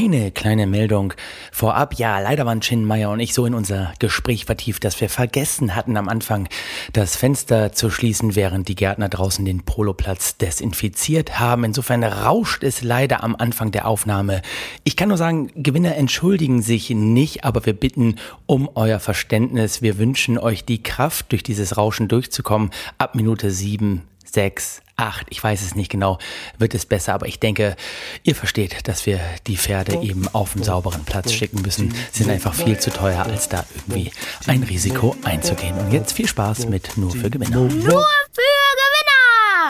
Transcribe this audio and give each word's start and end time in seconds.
Eine 0.00 0.30
kleine 0.30 0.68
Meldung 0.68 1.12
vorab. 1.50 1.94
Ja, 1.94 2.20
leider 2.20 2.46
waren 2.46 2.60
Chin 2.60 2.84
Meyer 2.84 3.10
und 3.10 3.18
ich 3.18 3.34
so 3.34 3.46
in 3.46 3.54
unser 3.54 3.92
Gespräch 3.98 4.44
vertieft, 4.44 4.84
dass 4.84 5.00
wir 5.00 5.08
vergessen 5.08 5.74
hatten, 5.74 5.96
am 5.96 6.08
Anfang 6.08 6.48
das 6.92 7.16
Fenster 7.16 7.72
zu 7.72 7.90
schließen, 7.90 8.36
während 8.36 8.68
die 8.68 8.76
Gärtner 8.76 9.08
draußen 9.08 9.44
den 9.44 9.64
Poloplatz 9.64 10.36
desinfiziert 10.36 11.40
haben. 11.40 11.64
Insofern 11.64 12.04
rauscht 12.04 12.62
es 12.62 12.84
leider 12.84 13.24
am 13.24 13.34
Anfang 13.34 13.72
der 13.72 13.88
Aufnahme. 13.88 14.42
Ich 14.84 14.94
kann 14.94 15.08
nur 15.08 15.18
sagen, 15.18 15.50
Gewinner 15.56 15.96
entschuldigen 15.96 16.62
sich 16.62 16.90
nicht, 16.90 17.42
aber 17.42 17.66
wir 17.66 17.72
bitten 17.72 18.20
um 18.46 18.70
euer 18.76 19.00
Verständnis. 19.00 19.82
Wir 19.82 19.98
wünschen 19.98 20.38
euch 20.38 20.64
die 20.64 20.80
Kraft, 20.80 21.32
durch 21.32 21.42
dieses 21.42 21.76
Rauschen 21.76 22.06
durchzukommen. 22.06 22.70
Ab 22.98 23.16
Minute 23.16 23.50
sieben, 23.50 24.04
sechs, 24.32 24.80
acht, 24.96 25.26
ich 25.30 25.42
weiß 25.42 25.62
es 25.62 25.74
nicht 25.74 25.90
genau, 25.90 26.18
wird 26.58 26.74
es 26.74 26.86
besser. 26.86 27.14
Aber 27.14 27.26
ich 27.26 27.38
denke, 27.40 27.76
ihr 28.22 28.34
versteht, 28.34 28.86
dass 28.88 29.06
wir 29.06 29.20
die 29.46 29.56
Pferde 29.56 30.00
eben 30.02 30.28
auf 30.28 30.54
einen 30.54 30.64
sauberen 30.64 31.04
Platz 31.04 31.32
schicken 31.32 31.62
müssen. 31.62 31.94
Sie 32.12 32.22
sind 32.24 32.32
einfach 32.32 32.54
viel 32.54 32.78
zu 32.78 32.90
teuer, 32.90 33.24
als 33.24 33.48
da 33.48 33.64
irgendwie 33.74 34.10
ein 34.46 34.62
Risiko 34.62 35.16
einzugehen. 35.24 35.78
Und 35.78 35.92
jetzt 35.92 36.12
viel 36.12 36.26
Spaß 36.28 36.66
mit 36.66 36.96
Nur 36.96 37.10
für 37.12 37.30
Gewinner. 37.30 37.56
Nur 37.56 37.70
für 37.70 38.42
Gewinner! 38.80 39.68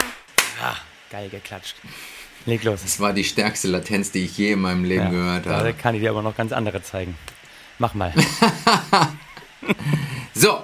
Ah, 0.61 0.75
geil 1.09 1.29
geklatscht. 1.29 1.75
Leg 2.45 2.63
los. 2.63 2.81
Das 2.81 2.99
war 2.99 3.13
die 3.13 3.23
stärkste 3.23 3.67
Latenz, 3.67 4.11
die 4.11 4.25
ich 4.25 4.37
je 4.37 4.53
in 4.53 4.61
meinem 4.61 4.83
Leben 4.83 5.03
Ja, 5.05 5.09
gehört 5.09 5.45
Da 5.45 5.57
habe. 5.57 5.73
kann 5.73 5.93
ich 5.95 6.01
dir 6.01 6.09
aber 6.09 6.21
noch 6.21 6.35
ganz 6.35 6.51
andere 6.51 6.81
zeigen. 6.81 7.17
Mach 7.77 7.93
mal. 7.93 8.13
So. 10.33 10.63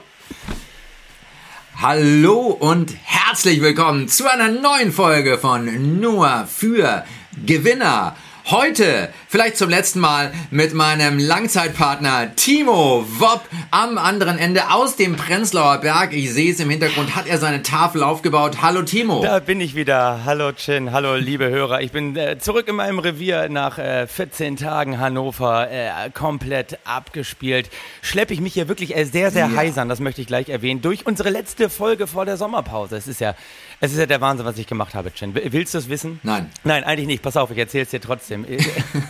Hallo 1.82 2.56
und 2.58 2.96
herzlich 3.04 3.60
willkommen 3.62 4.08
zu 4.08 4.32
einer 4.32 4.48
neuen 4.48 4.94
Folge 4.94 5.38
von 5.38 6.00
Nur 6.00 6.48
für 6.48 7.04
Gewinner. 7.46 8.16
Heute, 8.52 9.10
vielleicht 9.28 9.58
zum 9.58 9.72
letzten 9.72 10.00
Mal, 10.00 10.32
mit 10.52 10.76
meinem 10.76 11.18
Langzeitpartner 11.18 12.36
Timo 12.36 13.04
Wopp 13.18 13.42
am 13.72 13.98
anderen 13.98 14.38
Ende 14.38 14.70
aus 14.72 14.96
dem 14.96 15.16
Prenzlauer 15.16 15.80
Berg. 15.80 16.14
Ich 16.14 16.32
sehe 16.32 16.52
es 16.52 16.60
im 16.60 16.70
Hintergrund, 16.70 17.16
hat 17.16 17.26
er 17.26 17.40
seine 17.40 17.64
Tafel 17.64 18.04
aufgebaut. 18.04 18.58
Hallo 18.62 18.84
Timo. 18.84 19.24
Da 19.24 19.40
bin 19.40 19.60
ich 19.62 19.74
wieder. 19.74 20.26
Hallo 20.26 20.52
Chin, 20.52 20.92
hallo 20.92 21.16
liebe 21.16 21.50
Hörer. 21.50 21.82
Ich 21.82 21.92
bin 21.92 22.16
äh, 22.16 22.38
zurück 22.38 22.68
in 22.68 22.76
meinem 22.76 23.00
Revier 23.00 23.50
nach 23.50 23.80
äh, 23.80 24.06
14 24.06 24.58
Tagen 24.58 25.00
Hannover, 25.00 25.68
äh, 25.72 26.12
komplett 26.14 26.78
abgespielt. 26.86 27.72
Schleppe 28.04 28.36
ich 28.36 28.42
mich 28.42 28.54
hier 28.54 28.68
wirklich 28.68 28.96
äh, 28.96 29.06
sehr, 29.06 29.32
sehr 29.32 29.48
Ja. 29.48 29.56
heisern, 29.56 29.90
das 29.90 30.00
möchte 30.00 30.22
ich 30.22 30.28
gleich 30.28 30.50
erwähnen, 30.50 30.84
durch 30.84 31.08
unsere 31.08 31.32
letzte 31.32 31.68
Folge 31.68 32.06
vor 32.06 32.26
der 32.26 32.38
Sommerpause. 32.38 32.96
Es 32.96 33.08
ist 33.08 33.22
ja, 33.22 33.34
es 33.80 33.92
ist 33.92 33.98
ja 33.98 34.06
der 34.06 34.22
Wahnsinn, 34.22 34.46
was 34.46 34.58
ich 34.58 34.68
gemacht 34.68 34.94
habe. 34.96 35.12
Will- 35.20 35.52
Willst 35.52 35.74
du 35.74 35.78
es 35.78 35.90
wissen? 35.90 36.20
Nein. 36.24 36.50
Nein, 36.64 36.84
eigentlich 36.84 37.08
nicht. 37.08 37.22
Pass 37.24 37.38
auf, 37.38 37.52
ich 37.52 37.58
erzähle 37.58 37.84
es 37.84 37.90
dir 37.90 38.02
trotzdem. 38.02 38.46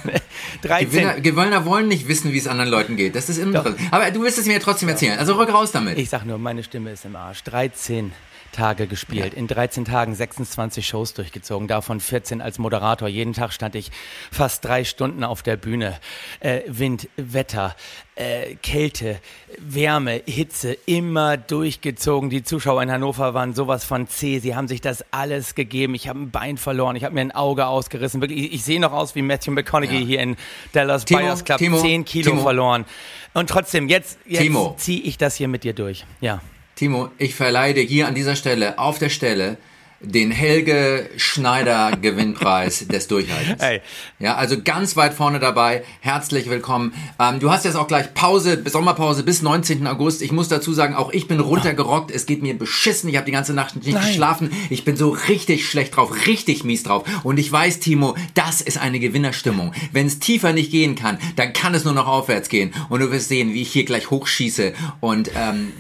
Äh, 0.08 0.20
13. 0.68 0.90
Gewinner, 0.90 1.20
Gewinner 1.22 1.66
wollen 1.66 1.88
nicht 1.88 2.08
wissen, 2.08 2.32
wie 2.34 2.38
es 2.38 2.48
anderen 2.48 2.70
Leuten 2.70 2.96
geht. 2.98 3.16
Das 3.16 3.30
ist 3.30 3.38
immer. 3.38 3.64
Aber 3.92 4.12
du 4.12 4.22
willst 4.22 4.38
es 4.38 4.46
mir 4.46 4.60
trotzdem 4.60 4.90
erzählen. 4.90 5.18
Also 5.18 5.34
rück 5.36 5.52
raus 5.54 5.72
damit. 5.72 5.98
Ich 5.98 6.10
sag 6.10 6.26
nur, 6.26 6.38
meine 6.38 6.64
Stimme 6.64 6.92
ist 6.92 7.06
im 7.06 7.16
Arsch. 7.16 7.44
13 7.44 8.12
Tage 8.56 8.88
gespielt. 8.88 9.34
In 9.34 9.48
13 9.48 9.84
Tagen 9.86 10.16
26 10.16 10.88
Shows 10.88 11.14
durchgezogen, 11.14 11.68
davon 11.68 12.00
14 12.00 12.42
als 12.42 12.58
Moderator. 12.58 13.08
Jeden 13.10 13.34
Tag 13.34 13.52
stand 13.52 13.76
ich 13.76 13.92
fast 14.32 14.64
drei 14.64 14.84
Stunden 14.86 15.24
auf 15.24 15.44
der 15.44 15.58
Bühne. 15.58 15.98
Äh, 16.40 16.62
Wind, 16.68 17.10
Wetter, 17.18 17.76
äh, 18.16 18.56
Kälte, 18.64 19.20
Wärme, 19.60 20.22
Hitze, 20.26 20.78
immer 20.86 21.36
durchgezogen. 21.36 22.30
Die 22.30 22.44
Zuschauer 22.44 22.82
in 22.82 22.90
Hannover 22.92 23.34
waren 23.34 23.54
sowas 23.54 23.84
von 23.84 24.08
zäh. 24.08 24.40
Sie 24.40 24.56
haben 24.56 24.70
sich 24.70 24.80
das 24.80 25.04
alles 25.12 25.54
gegeben. 25.56 25.94
Ich 25.94 26.08
habe 26.08 26.20
ein 26.20 26.32
Bein 26.32 26.58
verloren. 26.58 26.96
Ich 26.96 27.04
habe 27.04 27.14
mir 27.14 27.22
ein 27.22 27.34
Auge 27.34 27.66
ausgerissen. 27.68 28.22
Wirklich, 28.22 28.46
ich, 28.46 28.54
ich 28.54 28.64
sehe 28.64 28.80
noch 28.80 28.94
aus 28.94 29.16
wie 29.16 29.22
Matthew 29.22 29.52
McConaughey 29.52 30.00
Ja. 30.00 30.06
hier 30.06 30.20
in 30.22 30.38
Dallas 30.72 31.04
Timo, 31.04 31.20
Buyers 31.20 31.44
Club. 31.44 31.58
Timo, 31.58 31.82
10 31.82 32.06
Kilo 32.06 32.32
Timo. 32.32 32.42
verloren. 32.44 32.86
Und 33.34 33.50
trotzdem, 33.50 33.90
jetzt, 33.90 34.18
jetzt 34.26 34.50
ziehe 34.80 35.02
ich 35.02 35.18
das 35.18 35.36
hier 35.36 35.50
mit 35.50 35.66
dir 35.66 35.74
durch. 35.74 36.06
Ja. 36.22 36.40
Timo, 36.76 37.10
ich 37.18 37.36
verleihe 37.36 37.74
dir 37.74 37.84
hier 37.84 38.06
an 38.06 38.16
dieser 38.16 38.36
Stelle, 38.36 38.78
auf 38.80 39.00
der 39.00 39.08
Stelle, 39.08 39.58
den 40.02 40.30
Helge 40.30 41.10
Schneider 41.16 41.94
Gewinnpreis 42.02 42.86
des 42.88 43.08
Durchhaltens. 43.08 43.62
Ey. 43.62 43.82
Ja, 44.20 44.36
also 44.36 44.62
ganz 44.62 44.98
weit 44.98 45.14
vorne 45.14 45.40
dabei. 45.40 45.86
Herzlich 46.02 46.50
willkommen. 46.50 46.94
Ähm, 47.18 47.40
du 47.40 47.50
hast 47.50 47.64
jetzt 47.64 47.76
auch 47.76 47.88
gleich 47.88 48.14
Pause, 48.14 48.62
Sommerpause 48.66 49.24
bis 49.24 49.42
19. 49.42 49.88
August. 49.88 50.22
Ich 50.22 50.34
muss 50.34 50.50
dazu 50.50 50.74
sagen, 50.74 50.96
auch 50.96 51.14
ich 51.14 51.30
bin 51.30 51.40
runtergerockt. 51.40 52.12
Es 52.12 52.26
geht 52.26 52.42
mir 52.42 52.58
beschissen. 52.58 53.10
Ich 53.10 53.16
habe 53.16 53.26
die 53.26 53.32
ganze 53.32 53.54
Nacht 53.54 53.78
nicht 53.78 53.94
Nein. 53.94 54.06
geschlafen. 54.06 54.52
Ich 54.70 54.84
bin 54.84 54.98
so 54.98 55.10
richtig 55.10 55.68
schlecht 55.68 55.96
drauf, 55.96 56.28
richtig 56.28 56.66
mies 56.66 56.84
drauf. 56.84 57.04
Und 57.24 57.40
ich 57.40 57.50
weiß, 57.50 57.80
Timo, 57.80 58.16
das 58.34 58.60
ist 58.60 58.78
eine 58.78 59.00
Gewinnerstimmung. 59.00 59.74
Wenn 59.94 60.08
es 60.08 60.20
tiefer 60.20 60.52
nicht 60.52 60.72
gehen 60.72 60.96
kann, 60.96 61.18
dann 61.38 61.54
kann 61.54 61.74
es 61.74 61.86
nur 61.86 61.94
noch 61.94 62.08
aufwärts 62.08 62.50
gehen. 62.50 62.74
Und 62.90 63.00
du 63.00 63.12
wirst 63.12 63.30
sehen, 63.30 63.54
wie 63.54 63.62
ich 63.62 63.72
hier 63.72 63.86
gleich 63.86 64.12
hochschieße 64.12 64.74
und 65.00 65.32
ähm, 65.36 65.72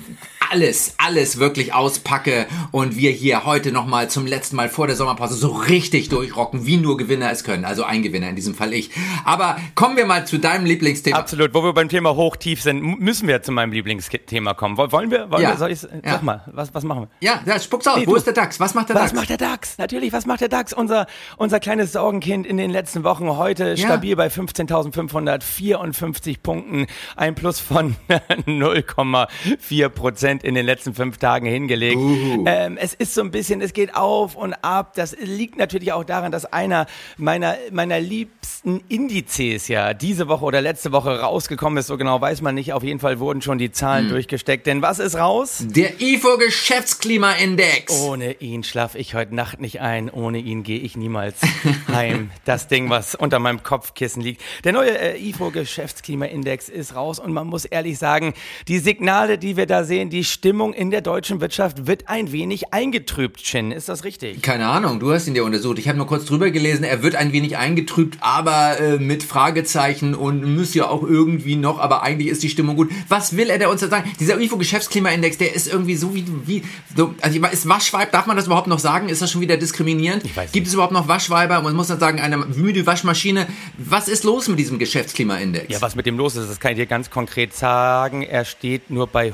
alles, 0.55 0.93
alles 0.97 1.37
wirklich 1.37 1.73
auspacke 1.73 2.45
und 2.71 2.95
wir 2.95 3.11
hier 3.11 3.43
heute 3.45 3.73
nochmal 3.73 4.09
zum 4.09 4.25
letzten 4.25 4.55
Mal 4.55 4.69
vor 4.69 4.87
der 4.87 4.95
Sommerpause 4.95 5.35
so 5.35 5.49
richtig 5.49 6.07
durchrocken, 6.07 6.65
wie 6.65 6.77
nur 6.77 6.95
Gewinner 6.95 7.29
es 7.29 7.43
können. 7.43 7.65
Also 7.65 7.83
ein 7.83 8.03
Gewinner, 8.03 8.29
in 8.29 8.37
diesem 8.37 8.55
Fall 8.55 8.71
ich. 8.71 8.89
Aber 9.25 9.57
kommen 9.75 9.97
wir 9.97 10.05
mal 10.05 10.25
zu 10.25 10.37
deinem 10.37 10.65
Lieblingsthema. 10.65 11.17
Absolut. 11.17 11.53
Wo 11.53 11.61
wir 11.61 11.73
beim 11.73 11.89
Thema 11.89 12.15
hoch-tief 12.15 12.61
sind, 12.61 12.81
müssen 13.01 13.27
wir 13.27 13.43
zu 13.43 13.51
meinem 13.51 13.73
Lieblingsthema 13.73 14.53
kommen. 14.53 14.77
Woll- 14.77 14.93
Wollen 14.93 15.11
wir? 15.11 15.29
Wollen 15.29 15.43
Ja. 15.43 15.49
wir? 15.51 15.57
Soll 15.57 15.71
ich's? 15.71 15.81
Sag 15.81 16.05
Ja. 16.05 16.19
mal, 16.21 16.41
was, 16.53 16.73
was 16.73 16.85
machen 16.85 17.01
wir? 17.01 17.09
Ja, 17.27 17.41
ja, 17.45 17.59
spuck's 17.59 17.85
aus. 17.85 17.97
Nee, 17.97 18.07
Wo 18.07 18.11
du. 18.11 18.17
ist 18.17 18.25
der 18.27 18.33
DAX? 18.33 18.57
Was 18.61 18.73
macht 18.75 18.87
der 18.87 18.95
Was 18.95 19.11
DAX? 19.11 19.13
macht 19.13 19.29
der 19.29 19.37
DAX? 19.37 19.77
Natürlich, 19.77 20.13
was 20.13 20.25
macht 20.25 20.39
der 20.39 20.47
DAX? 20.47 20.71
Unser, 20.71 21.05
unser 21.35 21.59
kleines 21.59 21.91
Sorgenkind 21.91 22.47
in 22.47 22.55
den 22.55 22.71
letzten 22.71 23.03
Wochen. 23.03 23.27
Heute 23.35 23.75
stabil 23.75 24.15
bei 24.15 24.27
15.554 24.27 26.41
Punkten. 26.41 26.87
Ein 27.17 27.35
Plus 27.35 27.59
von 27.59 27.97
0,4 28.47 29.89
Prozent 29.89 30.44
in 30.45 30.55
den 30.55 30.65
letzten 30.65 30.93
fünf 30.93 31.17
Tagen 31.17 31.45
hingelegt. 31.47 31.99
Ähm, 32.45 32.77
es 32.79 32.93
ist 32.93 33.13
so 33.13 33.21
ein 33.21 33.31
bisschen, 33.31 33.61
es 33.61 33.73
geht 33.73 33.95
auf 33.95 34.35
und 34.35 34.53
ab. 34.63 34.93
Das 34.95 35.15
liegt 35.19 35.57
natürlich 35.57 35.91
auch 35.91 36.03
daran, 36.03 36.31
dass 36.31 36.45
einer 36.45 36.85
meiner, 37.17 37.55
meiner 37.71 37.99
liebsten 37.99 38.81
Indizes 38.89 39.67
ja 39.67 39.93
diese 39.93 40.27
Woche 40.27 40.45
oder 40.45 40.61
letzte 40.61 40.91
Woche 40.91 41.19
rausgekommen 41.19 41.77
ist. 41.79 41.87
So 41.87 41.97
genau 41.97 42.19
weiß 42.21 42.41
man 42.41 42.55
nicht. 42.55 42.73
Auf 42.73 42.83
jeden 42.83 42.99
Fall 42.99 43.19
wurden 43.19 43.41
schon 43.41 43.57
die 43.57 43.65
Hm. 43.65 43.73
Zahlen 43.73 44.09
durchgesteckt. 44.09 44.67
Denn 44.67 44.81
was 44.81 44.99
ist 44.99 45.15
raus? 45.15 45.63
Der 45.67 45.99
IFO 46.01 46.37
Geschäftsklimaindex. 46.37 48.01
Ohne 48.01 48.33
ihn 48.33 48.63
schlafe 48.63 48.97
ich 48.97 49.15
heute 49.15 49.33
Nacht 49.35 49.59
nicht 49.59 49.81
ein. 49.81 50.09
Ohne 50.09 50.37
ihn 50.39 50.63
gehe 50.63 50.79
ich 50.79 50.95
niemals 50.97 51.35
heim. 51.87 52.29
Das 52.45 52.67
Ding, 52.67 52.89
was 52.89 53.15
unter 53.15 53.39
meinem 53.39 53.63
Kopfkissen 53.63 54.21
liegt. 54.21 54.41
Der 54.63 54.73
neue 54.73 54.97
äh, 54.97 55.17
IFO 55.29 55.51
Geschäftsklimaindex 55.51 56.69
ist 56.69 56.95
raus 56.95 57.19
und 57.19 57.33
man 57.33 57.47
muss 57.47 57.65
ehrlich 57.65 57.97
sagen, 57.97 58.33
die 58.67 58.79
Signale, 58.79 59.37
die 59.37 59.57
wir 59.57 59.65
da 59.65 59.83
sehen, 59.83 60.09
die 60.09 60.23
Stimmung 60.25 60.73
in 60.73 60.91
der 60.91 61.01
deutschen 61.01 61.41
Wirtschaft 61.41 61.87
wird 61.87 62.09
ein 62.09 62.31
wenig 62.31 62.73
eingetrübt, 62.73 63.43
Chin. 63.43 63.71
Ist 63.71 63.89
das 63.89 64.03
richtig? 64.03 64.41
Keine 64.41 64.67
Ahnung, 64.67 64.99
du 64.99 65.11
hast 65.11 65.27
ihn 65.27 65.33
dir 65.33 65.45
untersucht. 65.45 65.79
Ich 65.79 65.87
habe 65.87 65.97
nur 65.97 66.07
kurz 66.07 66.25
drüber 66.25 66.51
gelesen, 66.51 66.83
er 66.83 67.03
wird 67.03 67.15
ein 67.15 67.31
wenig 67.31 67.57
eingetrübt, 67.57 68.17
aber 68.21 68.79
äh, 68.79 68.97
mit 68.97 69.23
Fragezeichen 69.23 70.15
und 70.15 70.55
muss 70.55 70.73
ja 70.73 70.87
auch 70.87 71.03
irgendwie 71.03 71.55
noch, 71.55 71.79
aber 71.79 72.03
eigentlich 72.03 72.29
ist 72.29 72.43
die 72.43 72.49
Stimmung 72.49 72.75
gut. 72.75 72.91
Was 73.07 73.37
will 73.37 73.49
er 73.49 73.57
der 73.57 73.69
uns 73.69 73.81
da 73.81 73.87
sagen? 73.87 74.11
Dieser 74.19 74.39
IFO 74.39 74.57
Geschäftsklimaindex, 74.57 75.37
der 75.37 75.53
ist 75.53 75.71
irgendwie 75.71 75.95
so 75.95 76.13
wie, 76.13 76.25
wie 76.45 76.63
so, 76.95 77.13
also 77.21 77.39
ist 77.51 77.69
Waschweib, 77.69 78.11
darf 78.11 78.25
man 78.25 78.35
das 78.35 78.47
überhaupt 78.47 78.67
noch 78.67 78.79
sagen? 78.79 79.09
Ist 79.09 79.21
das 79.21 79.31
schon 79.31 79.41
wieder 79.41 79.57
diskriminierend? 79.57 80.25
Ich 80.25 80.35
weiß 80.35 80.51
Gibt 80.51 80.67
es 80.67 80.73
überhaupt 80.73 80.93
noch 80.93 81.07
Waschweiber? 81.07 81.61
Man 81.61 81.75
muss 81.75 81.87
dann 81.87 81.99
sagen, 81.99 82.19
eine 82.19 82.37
müde 82.37 82.85
Waschmaschine. 82.85 83.47
Was 83.77 84.07
ist 84.07 84.23
los 84.23 84.47
mit 84.47 84.59
diesem 84.59 84.79
Geschäftsklimaindex? 84.79 85.67
Ja, 85.69 85.81
was 85.81 85.95
mit 85.95 86.05
dem 86.05 86.17
los 86.17 86.35
ist, 86.35 86.49
das 86.49 86.59
kann 86.59 86.71
ich 86.71 86.77
dir 86.77 86.85
ganz 86.85 87.09
konkret 87.09 87.53
sagen. 87.53 88.21
Er 88.21 88.45
steht 88.45 88.89
nur 88.89 89.07
bei 89.07 89.31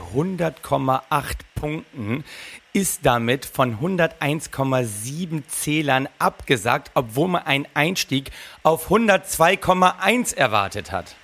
100,8 0.90 1.36
Punkten, 1.56 2.24
ist 2.74 3.02
damit 3.03 3.46
von 3.46 3.78
101,7 3.80 5.44
Zählern 5.47 6.08
abgesagt, 6.19 6.92
obwohl 6.94 7.28
man 7.28 7.44
einen 7.44 7.68
Einstieg 7.74 8.31
auf 8.64 8.90
102,1 8.90 10.36
erwartet 10.36 10.91
hat. 10.91 11.16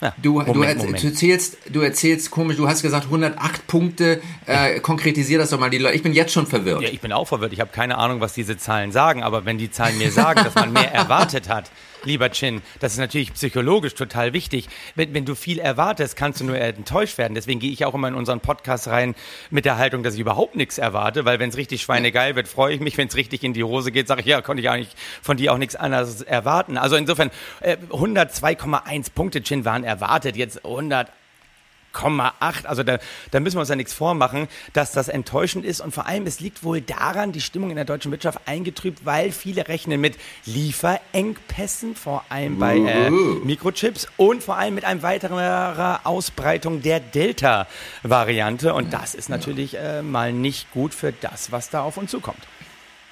Ja, 0.00 0.12
Du, 0.22 0.42
du, 0.42 0.52
Moment, 0.52 0.78
Moment. 0.78 1.02
du 1.02 1.06
erzählst, 1.06 1.56
du 1.70 1.80
erzählst 1.80 2.30
komisch, 2.30 2.56
du 2.58 2.68
hast 2.68 2.82
gesagt 2.82 3.04
108 3.06 3.66
Punkte, 3.66 4.20
äh, 4.44 4.78
konkretisier 4.80 5.38
das 5.38 5.48
doch 5.50 5.58
mal 5.58 5.70
die 5.70 5.78
Leute. 5.78 5.96
Ich 5.96 6.02
bin 6.02 6.12
jetzt 6.12 6.32
schon 6.34 6.46
verwirrt. 6.46 6.82
Ja, 6.82 6.90
ich 6.90 7.00
bin 7.00 7.12
auch 7.12 7.26
verwirrt. 7.26 7.54
Ich 7.54 7.60
habe 7.60 7.70
keine 7.72 7.96
Ahnung, 7.96 8.20
was 8.20 8.34
diese 8.34 8.58
Zahlen 8.58 8.92
sagen, 8.92 9.22
aber 9.22 9.46
wenn 9.46 9.56
die 9.56 9.70
Zahlen 9.70 9.96
mir 9.96 10.12
sagen, 10.12 10.44
dass 10.44 10.54
man 10.54 10.70
mehr 10.72 10.92
erwartet 10.94 11.48
hat, 11.48 11.70
lieber 12.06 12.30
Chin, 12.30 12.62
das 12.80 12.92
ist 12.92 12.98
natürlich 12.98 13.34
psychologisch 13.34 13.94
total 13.94 14.32
wichtig. 14.32 14.68
Wenn, 14.94 15.14
wenn 15.14 15.24
du 15.24 15.34
viel 15.34 15.58
erwartest, 15.58 16.16
kannst 16.16 16.40
du 16.40 16.44
nur 16.44 16.58
enttäuscht 16.58 17.18
werden. 17.18 17.34
Deswegen 17.34 17.60
gehe 17.60 17.70
ich 17.70 17.84
auch 17.84 17.94
immer 17.94 18.08
in 18.08 18.14
unseren 18.14 18.40
Podcast 18.40 18.88
rein 18.88 19.14
mit 19.50 19.64
der 19.64 19.78
Haltung, 19.78 20.02
dass 20.02 20.14
ich 20.14 20.20
überhaupt 20.20 20.56
nichts 20.56 20.78
erwarte, 20.78 21.24
weil 21.24 21.38
wenn 21.38 21.50
es 21.50 21.56
richtig 21.56 21.82
schweinegeil 21.82 22.36
wird, 22.36 22.48
freue 22.48 22.74
ich 22.74 22.80
mich. 22.80 22.96
Wenn 22.96 23.08
es 23.08 23.16
richtig 23.16 23.44
in 23.44 23.52
die 23.52 23.64
Hose 23.64 23.92
geht, 23.92 24.08
sage 24.08 24.20
ich, 24.20 24.26
ja, 24.26 24.40
konnte 24.40 24.62
ich 24.62 24.70
eigentlich 24.70 24.94
von 25.22 25.36
dir 25.36 25.52
auch 25.52 25.58
nichts 25.58 25.76
anderes 25.76 26.22
erwarten. 26.22 26.78
Also 26.78 26.96
insofern, 26.96 27.30
äh, 27.60 27.76
102,1 27.90 29.10
Punkte, 29.14 29.42
Chin, 29.42 29.64
waren 29.64 29.84
erwartet. 29.84 30.36
Jetzt 30.36 30.64
100 30.64 31.10
8,8. 31.96 32.66
Also 32.66 32.82
da, 32.82 32.98
da 33.30 33.40
müssen 33.40 33.56
wir 33.56 33.60
uns 33.60 33.68
ja 33.68 33.76
nichts 33.76 33.92
vormachen, 33.92 34.48
dass 34.72 34.92
das 34.92 35.08
enttäuschend 35.08 35.64
ist. 35.64 35.80
Und 35.80 35.92
vor 35.92 36.06
allem, 36.06 36.26
es 36.26 36.40
liegt 36.40 36.62
wohl 36.64 36.80
daran, 36.80 37.32
die 37.32 37.40
Stimmung 37.40 37.70
in 37.70 37.76
der 37.76 37.84
deutschen 37.84 38.10
Wirtschaft 38.10 38.40
eingetrübt, 38.46 39.04
weil 39.04 39.32
viele 39.32 39.68
rechnen 39.68 40.00
mit 40.00 40.16
Lieferengpässen, 40.44 41.96
vor 41.96 42.24
allem 42.28 42.58
bei 42.58 42.76
äh, 42.76 43.10
Mikrochips 43.10 44.08
und 44.16 44.42
vor 44.42 44.56
allem 44.56 44.74
mit 44.74 44.84
einer 44.84 45.02
weiteren 45.02 45.36
Ausbreitung 46.04 46.82
der 46.82 47.00
Delta-Variante. 47.00 48.74
Und 48.74 48.92
das 48.92 49.14
ist 49.14 49.28
natürlich 49.28 49.76
äh, 49.76 50.02
mal 50.02 50.32
nicht 50.32 50.70
gut 50.72 50.94
für 50.94 51.12
das, 51.12 51.52
was 51.52 51.70
da 51.70 51.82
auf 51.82 51.96
uns 51.96 52.10
zukommt. 52.10 52.40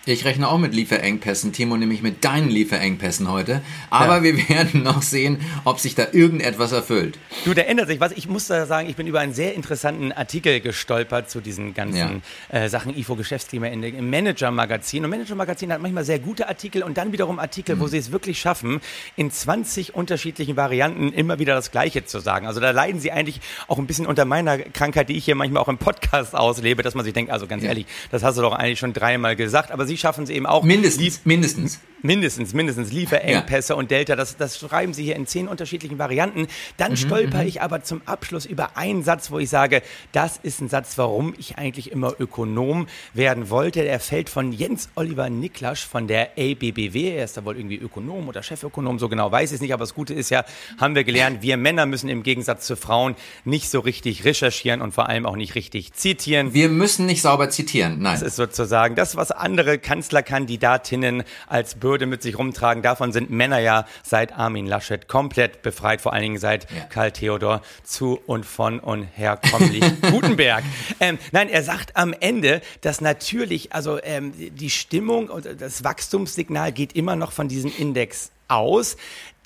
Ich 0.07 0.27
rechne 0.27 0.51
auch 0.51 0.59
mit 0.59 0.75
Lieferengpässen, 0.75 1.55
Timo, 1.55 1.79
nämlich 1.79 2.03
mit 2.03 2.27
deinen 2.27 2.51
Lieferengpässen 2.51 3.31
heute. 3.31 3.63
Aber 3.89 4.19
ja. 4.19 4.23
wir 4.23 4.49
werden 4.51 4.83
noch 4.83 5.01
sehen, 5.01 5.41
ob 5.65 5.81
sich 5.81 5.95
da 5.95 6.09
irgendetwas 6.13 6.73
erfüllt. 6.73 7.19
Du, 7.47 7.55
da 7.55 7.63
ändert 7.63 7.89
sich 7.89 8.01
was. 8.01 8.13
Ich 8.13 8.29
muss 8.29 8.47
da 8.47 8.67
sagen, 8.67 8.91
ich 8.91 8.97
bin 8.97 9.07
über 9.07 9.21
einen 9.21 9.33
sehr 9.33 9.55
interessanten 9.55 10.13
Artikel 10.13 10.61
gestolpert 10.61 11.31
zu 11.31 11.41
diesen 11.41 11.73
ganzen 11.73 12.23
ja. 12.53 12.65
äh, 12.65 12.69
Sachen 12.69 12.95
IFO 12.95 13.17
Geschäftsklima 13.17 13.69
im 13.69 14.11
Manager-Magazin. 14.11 15.05
Und 15.05 15.11
Manager-Magazin 15.11 15.73
hat 15.73 15.81
manchmal 15.81 16.05
sehr 16.05 16.19
gute 16.19 16.49
Artikel 16.49 16.83
und 16.83 16.99
dann 16.99 17.13
wiederum 17.13 17.39
Artikel, 17.39 17.77
mhm. 17.77 17.81
wo 17.81 17.87
sie 17.87 17.97
es 17.97 18.13
wirklich 18.13 18.39
schaffen, 18.39 18.83
in 19.17 19.31
20 19.31 19.95
unterschiedlichen 19.95 20.55
Varianten 20.55 21.15
immer 21.15 21.39
wieder 21.39 21.55
das 21.55 21.71
Gleiche 21.71 22.05
zu 22.05 22.19
sagen. 22.19 22.47
Also 22.47 22.61
da 22.61 22.73
leiden 22.73 23.01
sie 23.01 23.11
eigentlich 23.11 23.41
auch 23.69 23.79
ein 23.79 23.87
bisschen 23.87 24.05
unter 24.05 24.27
meiner 24.27 24.59
Krankheit, 24.59 25.09
die 25.09 25.17
ich 25.17 25.25
hier 25.25 25.35
manchmal 25.35 25.63
auch 25.63 25.69
im 25.69 25.79
Podcast 25.79 26.35
auslebe, 26.35 26.83
dass 26.83 26.95
man 26.95 27.07
sich 27.07 27.15
denkt, 27.15 27.33
also 27.33 27.47
ganz 27.47 27.63
ja. 27.63 27.71
ehrlich, 27.71 27.87
das 28.11 28.23
hast 28.23 28.37
du 28.37 28.43
doch 28.43 28.53
eigentlich 28.53 28.79
schon 28.79 28.93
dreimal 28.93 29.35
gesagt. 29.35 29.71
Aber 29.71 29.87
sie 29.87 29.94
Sie 29.95 29.99
schaffen 29.99 30.25
es 30.25 30.31
eben 30.31 30.45
auch. 30.45 30.65
Mindestens, 30.65 31.21
mindestens. 31.25 31.79
Mindestens, 32.05 32.53
mindestens 32.53 32.93
Lieferengpässe 32.93 33.73
ja. 33.73 33.79
und 33.79 33.91
Delta, 33.91 34.15
das, 34.15 34.37
das 34.37 34.59
schreiben 34.59 34.93
Sie 34.93 35.05
hier 35.05 35.17
in 35.17 35.27
zehn 35.27 35.49
unterschiedlichen 35.49 35.99
Varianten. 35.99 36.49
Dann 36.77 36.93
mhm, 36.93 36.97
stolper 36.97 37.41
mhm. 37.41 37.49
ich 37.49 37.63
aber 37.63 37.83
zum 37.83 38.03
Abschluss 38.05 38.45
über 38.45 38.77
einen 38.77 39.03
Satz, 39.03 39.31
wo 39.31 39.39
ich 39.39 39.49
sage, 39.49 39.81
das 40.13 40.37
ist 40.43 40.61
ein 40.61 40.69
Satz, 40.69 40.99
warum 40.99 41.33
ich 41.39 41.57
eigentlich 41.57 41.91
immer 41.91 42.13
Ökonom 42.19 42.89
werden 43.15 43.49
wollte. 43.49 43.85
Der 43.85 44.01
fällt 44.01 44.29
von 44.29 44.53
Jens 44.53 44.91
Oliver 44.97 45.31
Niklasch 45.31 45.87
von 45.87 46.07
der 46.07 46.33
ABBW. 46.33 47.17
Er 47.17 47.25
ist 47.25 47.39
da 47.39 47.45
wohl 47.47 47.57
irgendwie 47.57 47.77
Ökonom 47.77 48.29
oder 48.29 48.43
Chefökonom, 48.43 48.99
so 48.99 49.09
genau 49.09 49.33
weiß 49.33 49.53
ich 49.53 49.55
es 49.55 49.61
nicht. 49.63 49.73
Aber 49.73 49.85
das 49.85 49.95
Gute 49.95 50.13
ist 50.13 50.29
ja, 50.29 50.45
haben 50.79 50.95
wir 50.95 51.05
gelernt, 51.05 51.41
wir 51.41 51.57
Männer 51.57 51.87
müssen 51.87 52.11
im 52.11 52.23
Gegensatz 52.23 52.67
zu 52.67 52.77
Frauen 52.77 53.17
nicht 53.47 53.71
so 53.71 53.81
richtig 53.81 54.27
recherchieren 54.27 54.83
und 54.83 54.93
vor 54.93 55.09
allem 55.09 55.25
auch 55.25 55.37
nicht 55.37 55.55
richtig 55.55 55.95
zitieren. 55.95 56.53
Wir 56.53 56.69
müssen 56.69 57.07
nicht 57.07 57.23
sauber 57.23 57.49
zitieren, 57.49 58.01
nein. 58.01 58.13
Das 58.13 58.21
ist 58.21 58.37
sozusagen 58.37 58.95
das, 58.95 59.17
was 59.17 59.31
andere 59.31 59.79
Kanzlerkandidatinnen 59.85 61.23
als 61.47 61.77
Bürde 61.77 62.07
mit 62.07 62.23
sich 62.23 62.37
rumtragen. 62.37 62.83
Davon 62.83 63.13
sind 63.13 63.31
Männer 63.31 63.61
ja 63.61 63.87
seit 64.03 64.33
Armin 64.33 64.67
Laschet 64.67 65.07
komplett 65.07 65.63
befreit, 65.63 66.01
vor 66.01 66.13
allen 66.13 66.23
Dingen 66.23 66.39
seit 66.39 66.69
ja. 66.73 66.85
Karl 66.87 67.13
Theodor 67.13 67.63
zu 67.85 68.21
und 68.27 68.45
von 68.45 68.81
und 68.81 69.05
herkommlich 69.05 69.85
Gutenberg. 70.11 70.65
Ähm, 70.99 71.19
nein, 71.31 71.49
er 71.49 71.63
sagt 71.63 71.97
am 71.97 72.13
Ende, 72.19 72.61
dass 72.81 73.01
natürlich, 73.01 73.73
also 73.73 74.03
ähm, 74.03 74.33
die 74.37 74.71
Stimmung 74.71 75.29
und 75.29 75.61
das 75.61 75.85
Wachstumssignal 75.85 76.73
geht 76.73 76.97
immer 76.97 77.15
noch 77.15 77.31
von 77.31 77.47
diesem 77.47 77.73
Index 77.77 78.33
aus. 78.49 78.97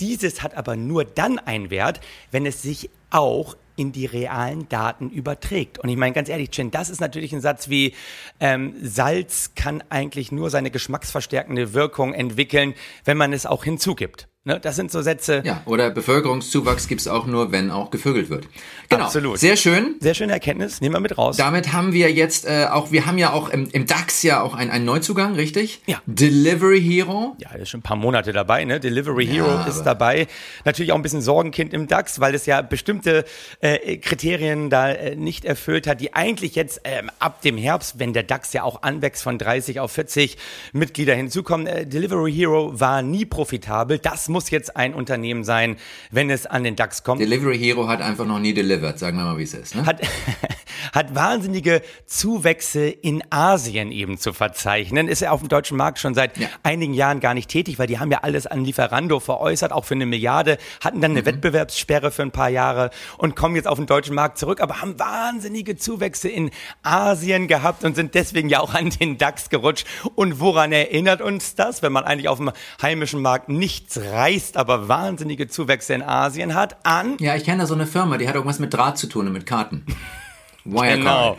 Dieses 0.00 0.42
hat 0.42 0.56
aber 0.56 0.76
nur 0.76 1.04
dann 1.04 1.38
einen 1.38 1.70
Wert, 1.70 2.00
wenn 2.30 2.46
es 2.46 2.62
sich 2.62 2.88
auch 3.10 3.56
in 3.78 3.92
die 3.92 4.06
realen 4.06 4.68
Daten 4.68 5.10
überträgt. 5.10 5.78
Und 5.78 5.88
ich 5.88 5.96
meine 5.96 6.12
ganz 6.12 6.28
ehrlich, 6.28 6.50
Chin, 6.50 6.70
das 6.70 6.90
ist 6.90 7.00
natürlich 7.00 7.32
ein 7.32 7.40
Satz 7.40 7.68
wie 7.68 7.94
ähm, 8.40 8.74
Salz 8.82 9.52
kann 9.54 9.82
eigentlich 9.88 10.32
nur 10.32 10.50
seine 10.50 10.70
geschmacksverstärkende 10.70 11.72
Wirkung 11.74 12.12
entwickeln, 12.12 12.74
wenn 13.04 13.16
man 13.16 13.32
es 13.32 13.46
auch 13.46 13.64
hinzugibt. 13.64 14.28
Ne, 14.44 14.58
das 14.60 14.76
sind 14.76 14.90
so 14.90 15.02
Sätze. 15.02 15.42
Ja, 15.44 15.62
oder 15.66 15.90
Bevölkerungszuwachs 15.90 16.88
gibt 16.88 17.02
es 17.02 17.08
auch 17.08 17.26
nur, 17.26 17.52
wenn 17.52 17.70
auch 17.70 17.90
gevögelt 17.90 18.30
wird. 18.30 18.46
Genau. 18.88 19.04
Absolut. 19.04 19.38
Sehr 19.38 19.56
schön. 19.56 19.96
Sehr 20.00 20.14
schöne 20.14 20.32
Erkenntnis. 20.32 20.80
Nehmen 20.80 20.94
wir 20.94 21.00
mit 21.00 21.18
raus. 21.18 21.36
Damit 21.36 21.72
haben 21.72 21.92
wir 21.92 22.10
jetzt 22.12 22.46
äh, 22.46 22.66
auch, 22.70 22.90
wir 22.92 23.04
haben 23.04 23.18
ja 23.18 23.32
auch 23.32 23.50
im, 23.50 23.68
im 23.72 23.86
DAX 23.86 24.22
ja 24.22 24.40
auch 24.40 24.54
einen, 24.54 24.70
einen 24.70 24.84
Neuzugang, 24.84 25.34
richtig? 25.34 25.82
Ja. 25.86 26.00
Delivery 26.06 26.80
Hero. 26.80 27.36
Ja, 27.40 27.50
ist 27.56 27.68
schon 27.68 27.80
ein 27.80 27.82
paar 27.82 27.96
Monate 27.96 28.32
dabei, 28.32 28.64
ne? 28.64 28.80
Delivery 28.80 29.24
ja, 29.24 29.32
Hero 29.32 29.68
ist 29.68 29.82
dabei. 29.82 30.28
Natürlich 30.64 30.92
auch 30.92 30.96
ein 30.96 31.02
bisschen 31.02 31.20
Sorgenkind 31.20 31.74
im 31.74 31.88
DAX, 31.88 32.20
weil 32.20 32.34
es 32.34 32.46
ja 32.46 32.62
bestimmte 32.62 33.24
äh, 33.60 33.98
Kriterien 33.98 34.70
da 34.70 34.88
äh, 34.90 35.16
nicht 35.16 35.44
erfüllt 35.44 35.86
hat, 35.86 36.00
die 36.00 36.14
eigentlich 36.14 36.54
jetzt 36.54 36.80
ähm, 36.84 37.10
ab 37.18 37.42
dem 37.42 37.58
Herbst, 37.58 37.98
wenn 37.98 38.12
der 38.12 38.22
DAX 38.22 38.52
ja 38.52 38.62
auch 38.62 38.82
anwächst 38.82 39.22
von 39.22 39.36
30 39.36 39.80
auf 39.80 39.92
40 39.92 40.38
Mitglieder 40.72 41.14
hinzukommen, 41.14 41.66
äh, 41.66 41.86
Delivery 41.86 42.32
Hero 42.32 42.78
war 42.80 43.02
nie 43.02 43.26
profitabel. 43.26 43.98
Das 43.98 44.27
muss 44.28 44.38
muss 44.38 44.50
jetzt 44.50 44.76
ein 44.76 44.94
Unternehmen 44.94 45.42
sein, 45.42 45.76
wenn 46.12 46.30
es 46.30 46.46
an 46.46 46.62
den 46.62 46.76
DAX 46.76 47.02
kommt. 47.02 47.20
Delivery 47.20 47.58
Hero 47.58 47.88
hat 47.88 48.00
einfach 48.00 48.24
noch 48.24 48.38
nie 48.38 48.54
delivered, 48.54 48.96
sagen 48.96 49.18
wir 49.18 49.24
mal, 49.24 49.36
wie 49.36 49.42
es 49.42 49.52
ist. 49.52 49.74
Ne? 49.74 49.84
Hat, 49.84 50.00
hat 50.92 51.14
wahnsinnige 51.16 51.82
Zuwächse 52.06 52.88
in 52.88 53.24
Asien 53.30 53.90
eben 53.90 54.16
zu 54.16 54.32
verzeichnen. 54.32 55.08
Ist 55.08 55.20
ja 55.22 55.32
auf 55.32 55.40
dem 55.40 55.48
deutschen 55.48 55.76
Markt 55.76 55.98
schon 55.98 56.14
seit 56.14 56.38
ja. 56.38 56.46
einigen 56.62 56.94
Jahren 56.94 57.18
gar 57.18 57.34
nicht 57.34 57.50
tätig, 57.50 57.80
weil 57.80 57.88
die 57.88 57.98
haben 57.98 58.12
ja 58.12 58.18
alles 58.22 58.46
an 58.46 58.64
Lieferando 58.64 59.18
veräußert, 59.18 59.72
auch 59.72 59.84
für 59.84 59.94
eine 59.94 60.06
Milliarde, 60.06 60.58
hatten 60.84 61.00
dann 61.00 61.10
eine 61.10 61.22
mhm. 61.22 61.26
Wettbewerbssperre 61.26 62.12
für 62.12 62.22
ein 62.22 62.30
paar 62.30 62.48
Jahre 62.48 62.90
und 63.16 63.34
kommen 63.34 63.56
jetzt 63.56 63.66
auf 63.66 63.78
den 63.78 63.86
deutschen 63.86 64.14
Markt 64.14 64.38
zurück, 64.38 64.60
aber 64.60 64.80
haben 64.80 65.00
wahnsinnige 65.00 65.76
Zuwächse 65.76 66.28
in 66.28 66.52
Asien 66.84 67.48
gehabt 67.48 67.82
und 67.82 67.96
sind 67.96 68.14
deswegen 68.14 68.48
ja 68.48 68.60
auch 68.60 68.74
an 68.74 68.90
den 68.90 69.18
DAX 69.18 69.50
gerutscht. 69.50 69.84
Und 70.14 70.38
woran 70.38 70.70
erinnert 70.70 71.22
uns 71.22 71.56
das, 71.56 71.82
wenn 71.82 71.92
man 71.92 72.04
eigentlich 72.04 72.28
auf 72.28 72.38
dem 72.38 72.52
heimischen 72.80 73.20
Markt 73.20 73.48
nichts 73.48 73.98
reicht? 73.98 74.17
Reißt, 74.18 74.56
aber 74.56 74.88
wahnsinnige 74.88 75.48
Zuwächse 75.48 75.94
in 75.94 76.02
Asien 76.02 76.54
hat, 76.54 76.84
an. 76.84 77.16
Ja, 77.20 77.36
ich 77.36 77.44
kenne 77.44 77.62
da 77.62 77.66
so 77.66 77.74
eine 77.74 77.86
Firma, 77.86 78.18
die 78.18 78.28
hat 78.28 78.34
irgendwas 78.34 78.58
mit 78.58 78.74
Draht 78.74 78.98
zu 78.98 79.06
tun 79.06 79.28
und 79.28 79.32
mit 79.32 79.46
Karten. 79.46 79.86
Wirecard. 80.64 80.98
Genau 80.98 81.38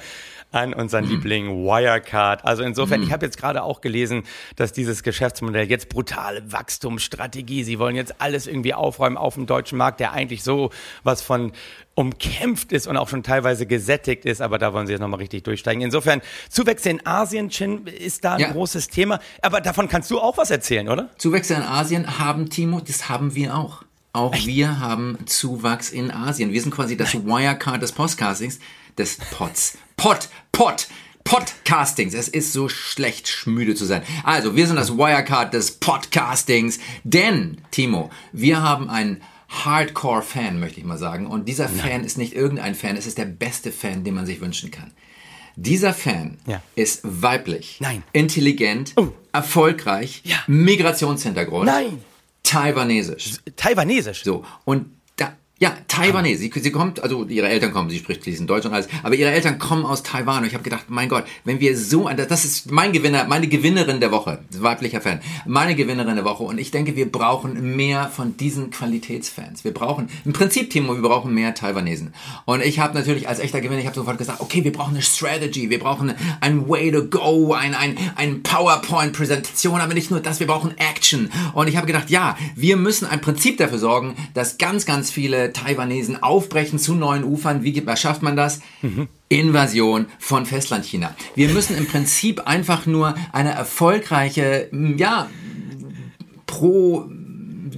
an 0.51 0.73
unseren. 0.73 1.09
Liebling 1.09 1.65
Wirecard. 1.65 2.45
Also 2.45 2.63
insofern, 2.63 3.01
ich 3.03 3.11
habe 3.11 3.25
jetzt 3.25 3.37
gerade 3.37 3.63
auch 3.63 3.81
gelesen, 3.81 4.23
dass 4.55 4.71
dieses 4.71 5.03
Geschäftsmodell 5.03 5.69
jetzt 5.69 5.89
brutale 5.89 6.43
Wachstumsstrategie, 6.51 7.63
sie 7.63 7.79
wollen 7.79 7.95
jetzt 7.95 8.21
alles 8.21 8.47
irgendwie 8.47 8.73
aufräumen 8.73 9.17
auf 9.17 9.35
dem 9.35 9.45
deutschen 9.45 9.77
Markt, 9.77 9.99
der 9.99 10.11
eigentlich 10.13 10.43
so 10.43 10.69
was 11.03 11.21
von 11.21 11.51
umkämpft 11.95 12.71
ist 12.71 12.87
und 12.87 12.95
auch 12.95 13.09
schon 13.09 13.23
teilweise 13.23 13.65
gesättigt 13.65 14.23
ist, 14.25 14.41
aber 14.41 14.57
da 14.57 14.73
wollen 14.73 14.87
sie 14.87 14.93
jetzt 14.93 15.01
nochmal 15.01 15.19
richtig 15.19 15.43
durchsteigen. 15.43 15.81
Insofern, 15.81 16.21
Zuwächse 16.49 16.89
in 16.89 17.05
Asien, 17.05 17.49
Chin, 17.49 17.87
ist 17.87 18.23
da 18.23 18.35
ein 18.35 18.39
ja. 18.39 18.51
großes 18.51 18.87
Thema. 18.87 19.19
Aber 19.41 19.59
davon 19.59 19.89
kannst 19.89 20.09
du 20.09 20.19
auch 20.19 20.37
was 20.37 20.49
erzählen, 20.49 20.87
oder? 20.87 21.09
Zuwächse 21.17 21.55
in 21.55 21.63
Asien 21.63 22.19
haben, 22.19 22.49
Timo, 22.49 22.79
das 22.79 23.09
haben 23.09 23.35
wir 23.35 23.57
auch. 23.57 23.83
Auch 24.11 24.33
Echt? 24.33 24.47
wir 24.47 24.79
haben 24.79 25.17
Zuwachs 25.25 25.91
in 25.91 26.09
Asien. 26.09 26.51
Wir 26.51 26.61
sind 26.61 26.73
quasi 26.73 26.97
das. 26.97 27.13
Wirecard 27.13 27.81
des 27.81 27.91
Podcastings, 27.91 28.59
des 28.99 29.17
Pots. 29.31 29.77
Pot, 29.97 30.29
Pot. 30.51 30.87
Podcastings. 31.23 32.15
Es 32.15 32.27
ist 32.27 32.53
so 32.53 32.69
schlecht, 32.69 33.27
schmüde 33.27 33.75
zu 33.75 33.85
sein. 33.85 34.01
Also, 34.23 34.55
wir 34.55 34.65
sind 34.65 34.77
das 34.77 34.97
Wirecard 34.97 35.53
des 35.53 35.73
Podcastings. 35.73 36.79
Denn, 37.03 37.61
Timo, 37.69 38.09
wir 38.31 38.63
haben 38.63 38.89
einen 38.89 39.21
Hardcore-Fan, 39.49 40.59
möchte 40.59 40.79
ich 40.79 40.85
mal 40.85 40.97
sagen. 40.97 41.27
Und 41.27 41.47
dieser 41.47 41.69
Nein. 41.69 41.79
Fan 41.79 42.03
ist 42.03 42.17
nicht 42.17 42.33
irgendein 42.33 42.73
Fan, 42.73 42.97
es 42.97 43.05
ist 43.05 43.19
der 43.19 43.25
beste 43.25 43.71
Fan, 43.71 44.03
den 44.03 44.15
man 44.15 44.25
sich 44.25 44.41
wünschen 44.41 44.71
kann. 44.71 44.91
Dieser 45.55 45.93
Fan 45.93 46.37
ja. 46.47 46.61
ist 46.75 47.01
weiblich, 47.03 47.77
Nein. 47.79 48.01
intelligent, 48.11 48.93
oh. 48.95 49.09
erfolgreich, 49.31 50.21
ja. 50.23 50.37
Migrationshintergrund, 50.47 51.65
Nein. 51.65 52.01
taiwanesisch. 52.43 53.33
Taiwanesisch? 53.55 54.23
So. 54.23 54.45
Und 54.65 54.87
ja, 55.59 55.75
Taiwanese. 55.87 56.39
Sie, 56.39 56.51
sie 56.55 56.71
kommt, 56.71 57.03
also 57.03 57.25
ihre 57.25 57.49
Eltern 57.49 57.73
kommen, 57.73 57.89
sie 57.89 57.99
spricht 57.99 58.23
fließend 58.23 58.49
Deutsch 58.49 58.65
und 58.65 58.73
alles, 58.73 58.87
aber 59.03 59.15
ihre 59.15 59.31
Eltern 59.31 59.59
kommen 59.59 59.85
aus 59.85 60.03
Taiwan 60.03 60.39
und 60.39 60.47
ich 60.47 60.53
habe 60.53 60.63
gedacht, 60.63 60.85
mein 60.87 61.09
Gott, 61.09 61.25
wenn 61.43 61.59
wir 61.59 61.77
so, 61.77 62.09
das 62.09 62.45
ist 62.45 62.71
mein 62.71 62.93
Gewinner, 62.93 63.25
meine 63.25 63.47
Gewinnerin 63.47 63.99
der 63.99 64.11
Woche, 64.11 64.39
weiblicher 64.57 65.01
Fan, 65.01 65.19
meine 65.45 65.75
Gewinnerin 65.75 66.15
der 66.15 66.23
Woche 66.23 66.43
und 66.43 66.57
ich 66.59 66.71
denke, 66.71 66.95
wir 66.95 67.11
brauchen 67.11 67.75
mehr 67.75 68.07
von 68.07 68.37
diesen 68.37 68.71
Qualitätsfans. 68.71 69.65
Wir 69.65 69.73
brauchen, 69.73 70.09
im 70.23 70.31
Prinzip, 70.31 70.69
Timo, 70.69 70.95
wir 70.95 71.01
brauchen 71.01 71.33
mehr 71.33 71.53
Taiwanesen. 71.53 72.13
Und 72.45 72.63
ich 72.63 72.79
habe 72.79 72.97
natürlich 72.97 73.27
als 73.27 73.39
echter 73.39 73.59
Gewinner, 73.59 73.81
ich 73.81 73.85
habe 73.85 73.95
sofort 73.95 74.17
gesagt, 74.17 74.39
okay, 74.39 74.63
wir 74.63 74.71
brauchen 74.71 74.93
eine 74.93 75.01
Strategy, 75.01 75.69
wir 75.69 75.79
brauchen 75.79 76.13
ein 76.39 76.69
Way 76.69 76.91
to 76.93 77.05
go, 77.05 77.53
ein, 77.53 77.75
ein, 77.75 77.97
ein 78.15 78.43
PowerPoint-Präsentation, 78.43 79.81
aber 79.81 79.93
nicht 79.93 80.09
nur 80.09 80.21
das, 80.21 80.39
wir 80.39 80.47
brauchen 80.47 80.77
Action. 80.77 81.29
Und 81.53 81.67
ich 81.67 81.75
habe 81.75 81.87
gedacht, 81.87 82.09
ja, 82.09 82.37
wir 82.55 82.77
müssen 82.77 83.05
ein 83.05 83.19
Prinzip 83.19 83.57
dafür 83.57 83.79
sorgen, 83.79 84.15
dass 84.33 84.57
ganz, 84.57 84.85
ganz 84.85 85.11
viele 85.11 85.48
Taiwanesen 85.53 86.21
aufbrechen 86.21 86.79
zu 86.79 86.95
neuen 86.95 87.23
Ufern. 87.23 87.63
Wie 87.63 87.73
schafft 87.95 88.21
man 88.21 88.35
das? 88.35 88.61
Mhm. 88.81 89.07
Invasion 89.29 90.07
von 90.17 90.45
Festlandchina. 90.45 91.15
Wir 91.35 91.49
müssen 91.49 91.77
im 91.77 91.87
Prinzip 91.87 92.47
einfach 92.47 92.85
nur 92.85 93.15
eine 93.31 93.51
erfolgreiche, 93.51 94.69
ja, 94.97 95.29
pro 96.47 97.07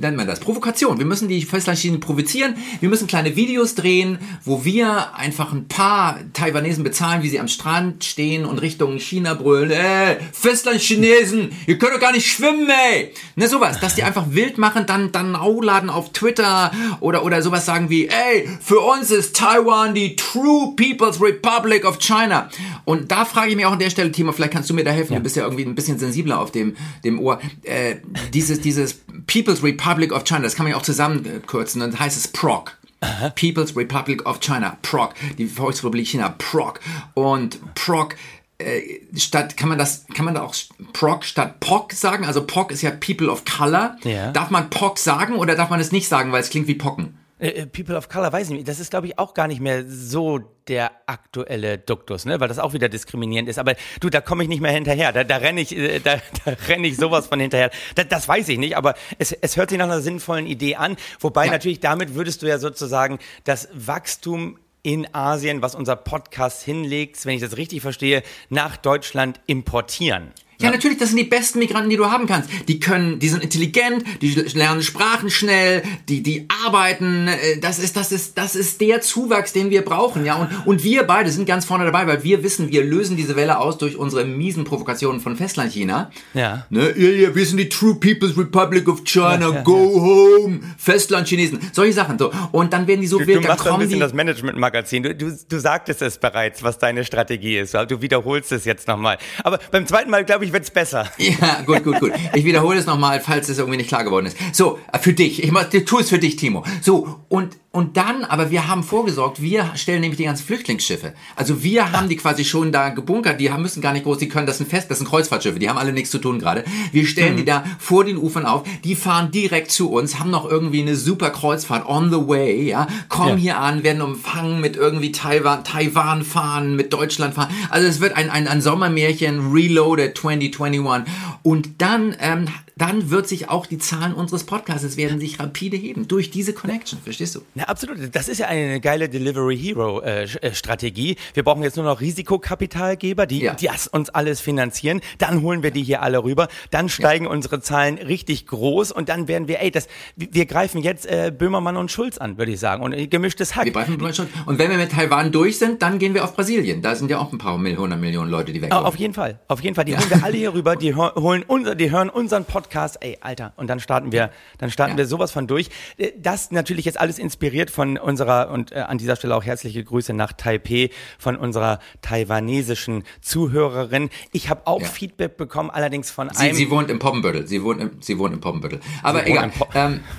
nennt 0.01 0.17
man 0.17 0.27
das? 0.27 0.39
Provokation. 0.39 0.97
Wir 0.97 1.05
müssen 1.05 1.27
die 1.27 1.41
Festlandchinesen 1.43 1.99
provozieren. 1.99 2.55
Wir 2.79 2.89
müssen 2.89 3.07
kleine 3.07 3.35
Videos 3.35 3.75
drehen, 3.75 4.19
wo 4.43 4.65
wir 4.65 5.15
einfach 5.15 5.53
ein 5.53 5.67
paar 5.67 6.19
Taiwanesen 6.33 6.83
bezahlen, 6.83 7.23
wie 7.23 7.29
sie 7.29 7.39
am 7.39 7.47
Strand 7.47 8.03
stehen 8.03 8.45
und 8.45 8.59
Richtung 8.59 8.97
China 8.97 9.33
brüllen. 9.33 9.71
Ey, 9.71 10.17
Festlandchinesen, 10.33 11.51
ihr 11.67 11.77
könnt 11.77 11.93
doch 11.93 11.99
gar 11.99 12.11
nicht 12.11 12.27
schwimmen, 12.27 12.69
ey. 12.69 13.13
Ne, 13.35 13.47
sowas. 13.47 13.79
Dass 13.79 13.95
die 13.95 14.03
einfach 14.03 14.25
wild 14.29 14.57
machen, 14.57 14.85
dann, 14.85 15.11
dann 15.11 15.35
aufladen 15.35 15.89
auf 15.89 16.11
Twitter 16.13 16.71
oder, 16.99 17.23
oder 17.23 17.41
sowas 17.41 17.65
sagen 17.65 17.89
wie, 17.89 18.07
ey, 18.07 18.49
für 18.61 18.79
uns 18.79 19.11
ist 19.11 19.35
Taiwan 19.35 19.93
die 19.93 20.15
True 20.15 20.73
People's 20.75 21.21
Republic 21.21 21.85
of 21.85 21.99
China. 21.99 22.49
Und 22.85 23.11
da 23.11 23.25
frage 23.25 23.51
ich 23.51 23.55
mich 23.55 23.65
auch 23.65 23.73
an 23.73 23.79
der 23.79 23.89
Stelle, 23.89 24.11
Timo, 24.11 24.31
vielleicht 24.31 24.53
kannst 24.53 24.69
du 24.69 24.73
mir 24.73 24.83
da 24.83 24.91
helfen. 24.91 25.13
Ja. 25.13 25.19
Du 25.19 25.23
bist 25.23 25.35
ja 25.35 25.43
irgendwie 25.43 25.65
ein 25.65 25.75
bisschen 25.75 25.99
sensibler 25.99 26.39
auf 26.39 26.51
dem, 26.51 26.75
dem 27.03 27.19
Ohr. 27.19 27.39
Äh, 27.63 27.97
dieses, 28.33 28.61
dieses 28.61 29.01
People's 29.27 29.63
Republic 29.63 29.90
of 30.11 30.23
China, 30.23 30.41
das 30.41 30.55
kann 30.55 30.65
man 30.65 30.71
ja 30.71 30.77
auch 30.77 30.83
zusammenkürzen, 30.83 31.81
dann 31.81 31.99
heißt 31.99 32.17
es 32.17 32.27
PROC. 32.27 32.77
Aha. 33.01 33.29
People's 33.29 33.75
Republic 33.75 34.25
of 34.27 34.39
China, 34.39 34.77
PROC, 34.83 35.15
die 35.37 35.47
Volksrepublik 35.47 36.07
China, 36.07 36.35
PROC. 36.37 36.79
Und 37.15 37.59
PROC 37.73 38.15
äh, 38.59 38.99
statt 39.17 39.57
kann 39.57 39.69
man 39.69 39.77
das 39.77 40.05
kann 40.13 40.25
man 40.25 40.35
da 40.35 40.43
auch 40.43 40.55
PROC 40.93 41.25
statt 41.25 41.59
POC 41.59 41.93
sagen? 41.93 42.25
Also 42.25 42.45
POC 42.45 42.71
ist 42.71 42.81
ja 42.81 42.91
People 42.91 43.29
of 43.29 43.43
Color. 43.45 43.97
Ja. 44.03 44.31
Darf 44.31 44.49
man 44.49 44.69
POC 44.69 44.99
sagen 44.99 45.35
oder 45.35 45.55
darf 45.55 45.69
man 45.69 45.79
es 45.79 45.91
nicht 45.91 46.07
sagen, 46.07 46.31
weil 46.31 46.41
es 46.41 46.49
klingt 46.49 46.67
wie 46.67 46.75
Pocken? 46.75 47.17
Äh, 47.41 47.61
äh, 47.61 47.65
People 47.65 47.97
of 47.97 48.07
Color, 48.07 48.31
weiß 48.31 48.49
ich 48.49 48.53
nicht. 48.53 48.67
Das 48.67 48.79
ist, 48.79 48.91
glaube 48.91 49.07
ich, 49.07 49.17
auch 49.17 49.33
gar 49.33 49.47
nicht 49.47 49.59
mehr 49.59 49.83
so 49.87 50.39
der 50.67 50.91
aktuelle 51.07 51.79
Duktus, 51.79 52.25
ne? 52.25 52.39
weil 52.39 52.47
das 52.47 52.59
auch 52.59 52.73
wieder 52.73 52.87
diskriminierend 52.87 53.49
ist. 53.49 53.57
Aber 53.57 53.73
du, 53.99 54.09
da 54.09 54.21
komme 54.21 54.43
ich 54.43 54.49
nicht 54.49 54.61
mehr 54.61 54.71
hinterher. 54.71 55.11
Da, 55.11 55.23
da 55.23 55.37
renne 55.37 55.61
ich, 55.61 55.75
äh, 55.75 55.99
da, 55.99 56.17
da 56.45 56.55
renne 56.67 56.87
ich 56.87 56.97
sowas 56.97 57.27
von 57.27 57.39
hinterher. 57.39 57.71
Da, 57.95 58.03
das 58.03 58.27
weiß 58.27 58.47
ich 58.49 58.59
nicht, 58.59 58.77
aber 58.77 58.93
es, 59.17 59.31
es 59.31 59.57
hört 59.57 59.71
sich 59.71 59.79
nach 59.79 59.85
einer 59.85 60.01
sinnvollen 60.01 60.45
Idee 60.45 60.75
an. 60.75 60.97
Wobei 61.19 61.47
ja. 61.47 61.51
natürlich 61.51 61.79
damit 61.79 62.13
würdest 62.13 62.43
du 62.43 62.47
ja 62.47 62.59
sozusagen 62.59 63.17
das 63.43 63.69
Wachstum 63.73 64.59
in 64.83 65.13
Asien, 65.13 65.61
was 65.61 65.75
unser 65.75 65.95
Podcast 65.95 66.63
hinlegt, 66.63 67.23
wenn 67.25 67.35
ich 67.35 67.41
das 67.41 67.57
richtig 67.57 67.81
verstehe, 67.81 68.23
nach 68.49 68.77
Deutschland 68.77 69.39
importieren. 69.47 70.31
Ja, 70.61 70.67
ja, 70.67 70.71
natürlich, 70.71 70.97
das 70.97 71.09
sind 71.09 71.17
die 71.17 71.23
besten 71.23 71.59
Migranten, 71.59 71.89
die 71.89 71.97
du 71.97 72.09
haben 72.09 72.27
kannst. 72.27 72.49
Die 72.67 72.79
können, 72.79 73.19
die 73.19 73.29
sind 73.29 73.43
intelligent, 73.43 74.03
die 74.21 74.29
lernen 74.53 74.83
Sprachen 74.83 75.29
schnell, 75.29 75.83
die, 76.07 76.21
die 76.21 76.47
arbeiten. 76.65 77.27
Äh, 77.27 77.59
das 77.59 77.79
ist, 77.79 77.97
das 77.97 78.11
ist, 78.11 78.37
das 78.37 78.55
ist 78.55 78.81
der 78.81 79.01
Zuwachs, 79.01 79.53
den 79.53 79.69
wir 79.69 79.83
brauchen, 79.83 80.25
ja. 80.25 80.35
Und, 80.35 80.67
und 80.67 80.83
wir 80.83 81.03
beide 81.03 81.31
sind 81.31 81.45
ganz 81.45 81.65
vorne 81.65 81.85
dabei, 81.85 82.07
weil 82.07 82.23
wir 82.23 82.43
wissen, 82.43 82.71
wir 82.71 82.83
lösen 82.83 83.17
diese 83.17 83.35
Welle 83.35 83.59
aus 83.59 83.77
durch 83.77 83.95
unsere 83.97 84.25
miesen 84.25 84.63
Provokationen 84.63 85.19
von 85.21 85.35
Festlandchina. 85.35 86.11
Ja. 86.33 86.65
Ne? 86.69 86.93
Ja, 86.97 87.35
wir 87.35 87.45
sind 87.45 87.57
die 87.57 87.69
True 87.69 87.95
People's 87.95 88.37
Republic 88.37 88.87
of 88.87 89.03
China, 89.03 89.39
ja, 89.39 89.53
ja, 89.55 89.61
go 89.61 90.01
home, 90.01 90.59
Festlandchinesen. 90.77 91.59
Solche 91.71 91.93
Sachen, 91.93 92.17
so. 92.17 92.31
Und 92.51 92.73
dann 92.73 92.87
werden 92.87 93.01
die 93.01 93.07
so 93.07 93.19
du, 93.19 93.27
wild, 93.27 93.43
du 93.43 93.47
machst 93.47 93.67
ein 93.67 93.79
bisschen 93.79 93.99
das 93.99 94.13
Management-Magazin. 94.13 95.03
Du, 95.03 95.15
du, 95.15 95.37
du 95.47 95.59
sagtest 95.59 96.01
es 96.01 96.17
bereits, 96.17 96.63
was 96.63 96.77
deine 96.77 97.03
Strategie 97.03 97.57
ist. 97.57 97.73
Du 97.73 98.01
wiederholst 98.01 98.51
es 98.51 98.65
jetzt 98.65 98.87
nochmal. 98.87 99.17
Aber 99.43 99.59
beim 99.71 99.87
zweiten 99.87 100.09
Mal, 100.09 100.25
glaube 100.25 100.45
ich, 100.45 100.50
Hoffentlich 100.51 100.53
wird's 100.53 100.71
besser. 100.71 101.09
Ja, 101.17 101.61
gut, 101.65 101.83
gut, 101.83 101.99
gut. 101.99 102.11
Ich 102.33 102.43
wiederhole 102.45 102.77
es 102.77 102.85
nochmal, 102.85 103.19
falls 103.21 103.47
es 103.49 103.57
irgendwie 103.57 103.77
nicht 103.77 103.87
klar 103.87 104.03
geworden 104.03 104.25
ist. 104.25 104.37
So, 104.53 104.79
äh, 104.91 104.99
für 104.99 105.13
dich. 105.13 105.43
Ich 105.43 105.51
mach, 105.51 105.69
tu 105.69 105.99
es 105.99 106.09
für 106.09 106.19
dich, 106.19 106.35
Timo. 106.35 106.63
So, 106.81 107.19
und 107.29 107.57
und 107.73 107.95
dann, 107.95 108.25
aber 108.25 108.51
wir 108.51 108.67
haben 108.67 108.83
vorgesorgt, 108.83 109.41
wir 109.41 109.71
stellen 109.75 110.01
nämlich 110.01 110.17
die 110.17 110.25
ganzen 110.25 110.45
Flüchtlingsschiffe. 110.45 111.13
Also 111.37 111.63
wir 111.63 111.93
haben 111.93 112.09
die 112.09 112.17
quasi 112.17 112.43
schon 112.43 112.73
da 112.73 112.89
gebunkert, 112.89 113.39
die 113.39 113.49
haben, 113.49 113.61
müssen 113.61 113.81
gar 113.81 113.93
nicht 113.93 114.03
groß, 114.03 114.17
die 114.17 114.27
können, 114.27 114.45
das 114.45 114.57
sind 114.57 114.69
fest, 114.69 114.91
das 114.91 114.97
sind 114.97 115.07
Kreuzfahrtschiffe, 115.07 115.57
die 115.57 115.69
haben 115.69 115.77
alle 115.77 115.93
nichts 115.93 116.11
zu 116.11 116.17
tun 116.17 116.39
gerade. 116.39 116.65
Wir 116.91 117.07
stellen 117.07 117.33
mhm. 117.33 117.37
die 117.37 117.45
da 117.45 117.63
vor 117.79 118.03
den 118.03 118.17
Ufern 118.17 118.45
auf, 118.45 118.63
die 118.83 118.93
fahren 118.95 119.31
direkt 119.31 119.71
zu 119.71 119.89
uns, 119.89 120.19
haben 120.19 120.31
noch 120.31 120.49
irgendwie 120.49 120.81
eine 120.81 120.97
super 120.97 121.29
Kreuzfahrt 121.29 121.87
on 121.87 122.11
the 122.11 122.27
way, 122.27 122.67
ja, 122.67 122.87
kommen 123.07 123.37
ja. 123.37 123.53
hier 123.53 123.59
an, 123.59 123.83
werden 123.83 124.01
umfangen 124.01 124.59
mit 124.59 124.75
irgendwie 124.75 125.13
Taiwan, 125.13 125.63
Taiwan 125.63 126.25
fahren, 126.25 126.75
mit 126.75 126.91
Deutschland 126.91 127.35
fahren. 127.35 127.53
Also 127.69 127.87
es 127.87 128.01
wird 128.01 128.17
ein, 128.17 128.29
ein, 128.29 128.49
ein 128.49 128.59
Sommermärchen, 128.59 129.53
Reloaded 129.53 130.17
2021. 130.17 131.13
Und 131.43 131.81
dann 131.81 132.15
ähm, 132.19 132.47
dann 132.75 133.09
wird 133.09 133.27
sich 133.27 133.49
auch 133.49 133.65
die 133.65 133.77
Zahlen 133.77 134.13
unseres 134.13 134.43
Podcasts 134.43 134.97
werden 134.97 135.19
sich 135.19 135.39
rapide 135.39 135.77
heben 135.77 136.07
durch 136.07 136.31
diese 136.31 136.53
Connection. 136.53 136.99
Verstehst 137.03 137.35
du? 137.35 137.41
Ja, 137.55 137.65
absolut. 137.65 137.97
Das 138.13 138.27
ist 138.27 138.39
ja 138.39 138.47
eine 138.47 138.79
geile 138.79 139.09
Delivery 139.09 139.57
Hero 139.57 140.01
äh, 140.01 140.23
äh, 140.23 140.53
Strategie. 140.53 141.17
Wir 141.33 141.43
brauchen 141.43 141.63
jetzt 141.63 141.75
nur 141.75 141.85
noch 141.85 142.01
Risikokapitalgeber, 142.01 143.25
die, 143.25 143.41
ja. 143.41 143.53
die 143.53 143.69
uns 143.91 144.09
alles 144.09 144.41
finanzieren. 144.41 145.01
Dann 145.17 145.41
holen 145.41 145.63
wir 145.63 145.71
die 145.71 145.83
hier 145.83 146.01
alle 146.01 146.23
rüber. 146.23 146.47
Dann 146.71 146.89
steigen 146.89 147.25
ja. 147.25 147.31
unsere 147.31 147.61
Zahlen 147.61 147.97
richtig 147.97 148.47
groß 148.47 148.91
und 148.91 149.09
dann 149.09 149.27
werden 149.27 149.47
wir, 149.47 149.61
ey, 149.61 149.71
das, 149.71 149.87
wir 150.15 150.45
greifen 150.45 150.81
jetzt 150.81 151.05
äh, 151.05 151.31
Böhmermann 151.35 151.77
und 151.77 151.91
Schulz 151.91 152.17
an, 152.17 152.37
würde 152.37 152.51
ich 152.51 152.59
sagen. 152.59 152.83
Und 152.83 152.93
äh, 152.93 153.07
gemischtes 153.07 153.55
Hack. 153.55 153.65
Wir 153.65 153.73
greifen 153.73 153.97
Böhmermann 153.97 154.15
Schulz. 154.15 154.29
Und 154.45 154.59
wenn 154.59 154.71
wir 154.71 154.77
mit 154.77 154.91
Taiwan 154.91 155.31
durch 155.31 155.57
sind, 155.57 155.81
dann 155.81 155.99
gehen 155.99 156.13
wir 156.13 156.23
auf 156.23 156.35
Brasilien. 156.35 156.81
Da 156.81 156.95
sind 156.95 157.11
ja 157.11 157.19
auch 157.19 157.31
ein 157.31 157.37
paar 157.37 157.55
hundert 157.55 157.99
Millionen 157.99 158.31
Leute, 158.31 158.53
die 158.53 158.61
weg 158.61 158.71
Auf 158.71 158.95
jeden 158.95 159.13
Fall. 159.13 159.39
Auf 159.47 159.61
jeden 159.61 159.75
Fall. 159.75 159.85
Die 159.85 159.91
ja. 159.91 159.99
holen 159.99 160.09
wir 160.09 160.23
alle 160.23 160.37
hier 160.37 160.53
rüber. 160.53 160.75
Die 160.75 160.95
holen 160.95 161.43
unser, 161.45 161.75
die 161.75 161.91
hören 161.91 162.09
unseren 162.09 162.45
Podcast 162.45 162.60
Podcast, 162.61 162.97
ey, 163.01 163.17
Alter, 163.21 163.53
und 163.55 163.67
dann 163.67 163.79
starten 163.79 164.11
wir, 164.11 164.29
dann 164.59 164.69
starten 164.69 164.93
ja. 164.93 164.97
wir 164.99 165.05
sowas 165.07 165.31
von 165.31 165.47
durch. 165.47 165.69
Äh, 165.97 166.11
das 166.17 166.51
natürlich 166.51 166.85
jetzt 166.85 166.99
alles 166.99 167.17
inspiriert 167.17 167.71
von 167.71 167.97
unserer, 167.97 168.51
und 168.51 168.71
äh, 168.71 168.75
an 168.75 168.99
dieser 168.99 169.15
Stelle 169.15 169.35
auch 169.35 169.43
herzliche 169.43 169.83
Grüße 169.83 170.13
nach 170.13 170.33
Taipei, 170.33 170.91
von 171.17 171.35
unserer 171.35 171.79
taiwanesischen 172.01 173.03
Zuhörerin. 173.21 174.09
Ich 174.31 174.49
habe 174.49 174.61
auch 174.65 174.81
ja. 174.81 174.87
Feedback 174.87 175.37
bekommen, 175.37 175.71
allerdings 175.71 176.11
von 176.11 176.29
sie, 176.29 176.43
einem. 176.43 176.55
Sie 176.55 176.69
wohnt 176.69 176.91
im 176.91 176.99
Poppenbüttel, 176.99 177.47
sie 177.47 177.63
wohnt 177.63 177.81
im, 177.81 177.91
sie 177.99 178.19
wohnt 178.19 178.33
im 178.33 178.41
Poppenbüttel. 178.41 178.79
Aber 179.01 179.23
sie 179.23 179.31
egal. 179.31 179.51
Ähm, 179.73 180.01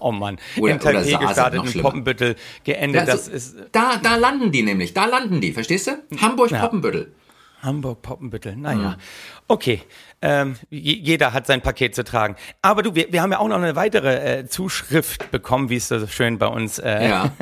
Oh 0.00 0.12
Mann, 0.12 0.38
oder, 0.58 0.74
in 0.74 0.80
Taipei 0.80 1.14
gestartet, 1.14 1.74
in 1.74 1.82
Poppenbüttel 1.82 2.36
geendet. 2.64 3.06
Ja, 3.08 3.16
so, 3.16 3.28
das 3.28 3.28
ist 3.28 3.56
da, 3.72 3.96
da 4.02 4.16
landen 4.16 4.52
die 4.52 4.62
nämlich, 4.62 4.94
da 4.94 5.06
landen 5.06 5.40
die, 5.40 5.52
verstehst 5.52 5.86
du? 5.86 6.18
Hamburg-Poppenbüttel. 6.20 7.12
Hamburg-Poppenbüttel, 7.62 8.56
naja. 8.56 8.90
Mhm. 8.90 8.96
Okay, 9.48 9.82
ähm, 10.22 10.56
jeder 10.70 11.32
hat 11.32 11.46
sein 11.46 11.60
Paket 11.60 11.94
zu 11.94 12.04
tragen. 12.04 12.36
Aber 12.62 12.82
du, 12.82 12.94
wir, 12.94 13.12
wir 13.12 13.22
haben 13.22 13.32
ja 13.32 13.38
auch 13.38 13.48
noch 13.48 13.56
eine 13.56 13.76
weitere 13.76 14.40
äh, 14.40 14.46
Zuschrift 14.46 15.30
bekommen, 15.30 15.70
wie 15.70 15.76
es 15.76 15.88
so 15.88 16.06
schön 16.06 16.38
bei 16.38 16.46
uns 16.46 16.78
äh, 16.78 17.08
ja. 17.08 17.32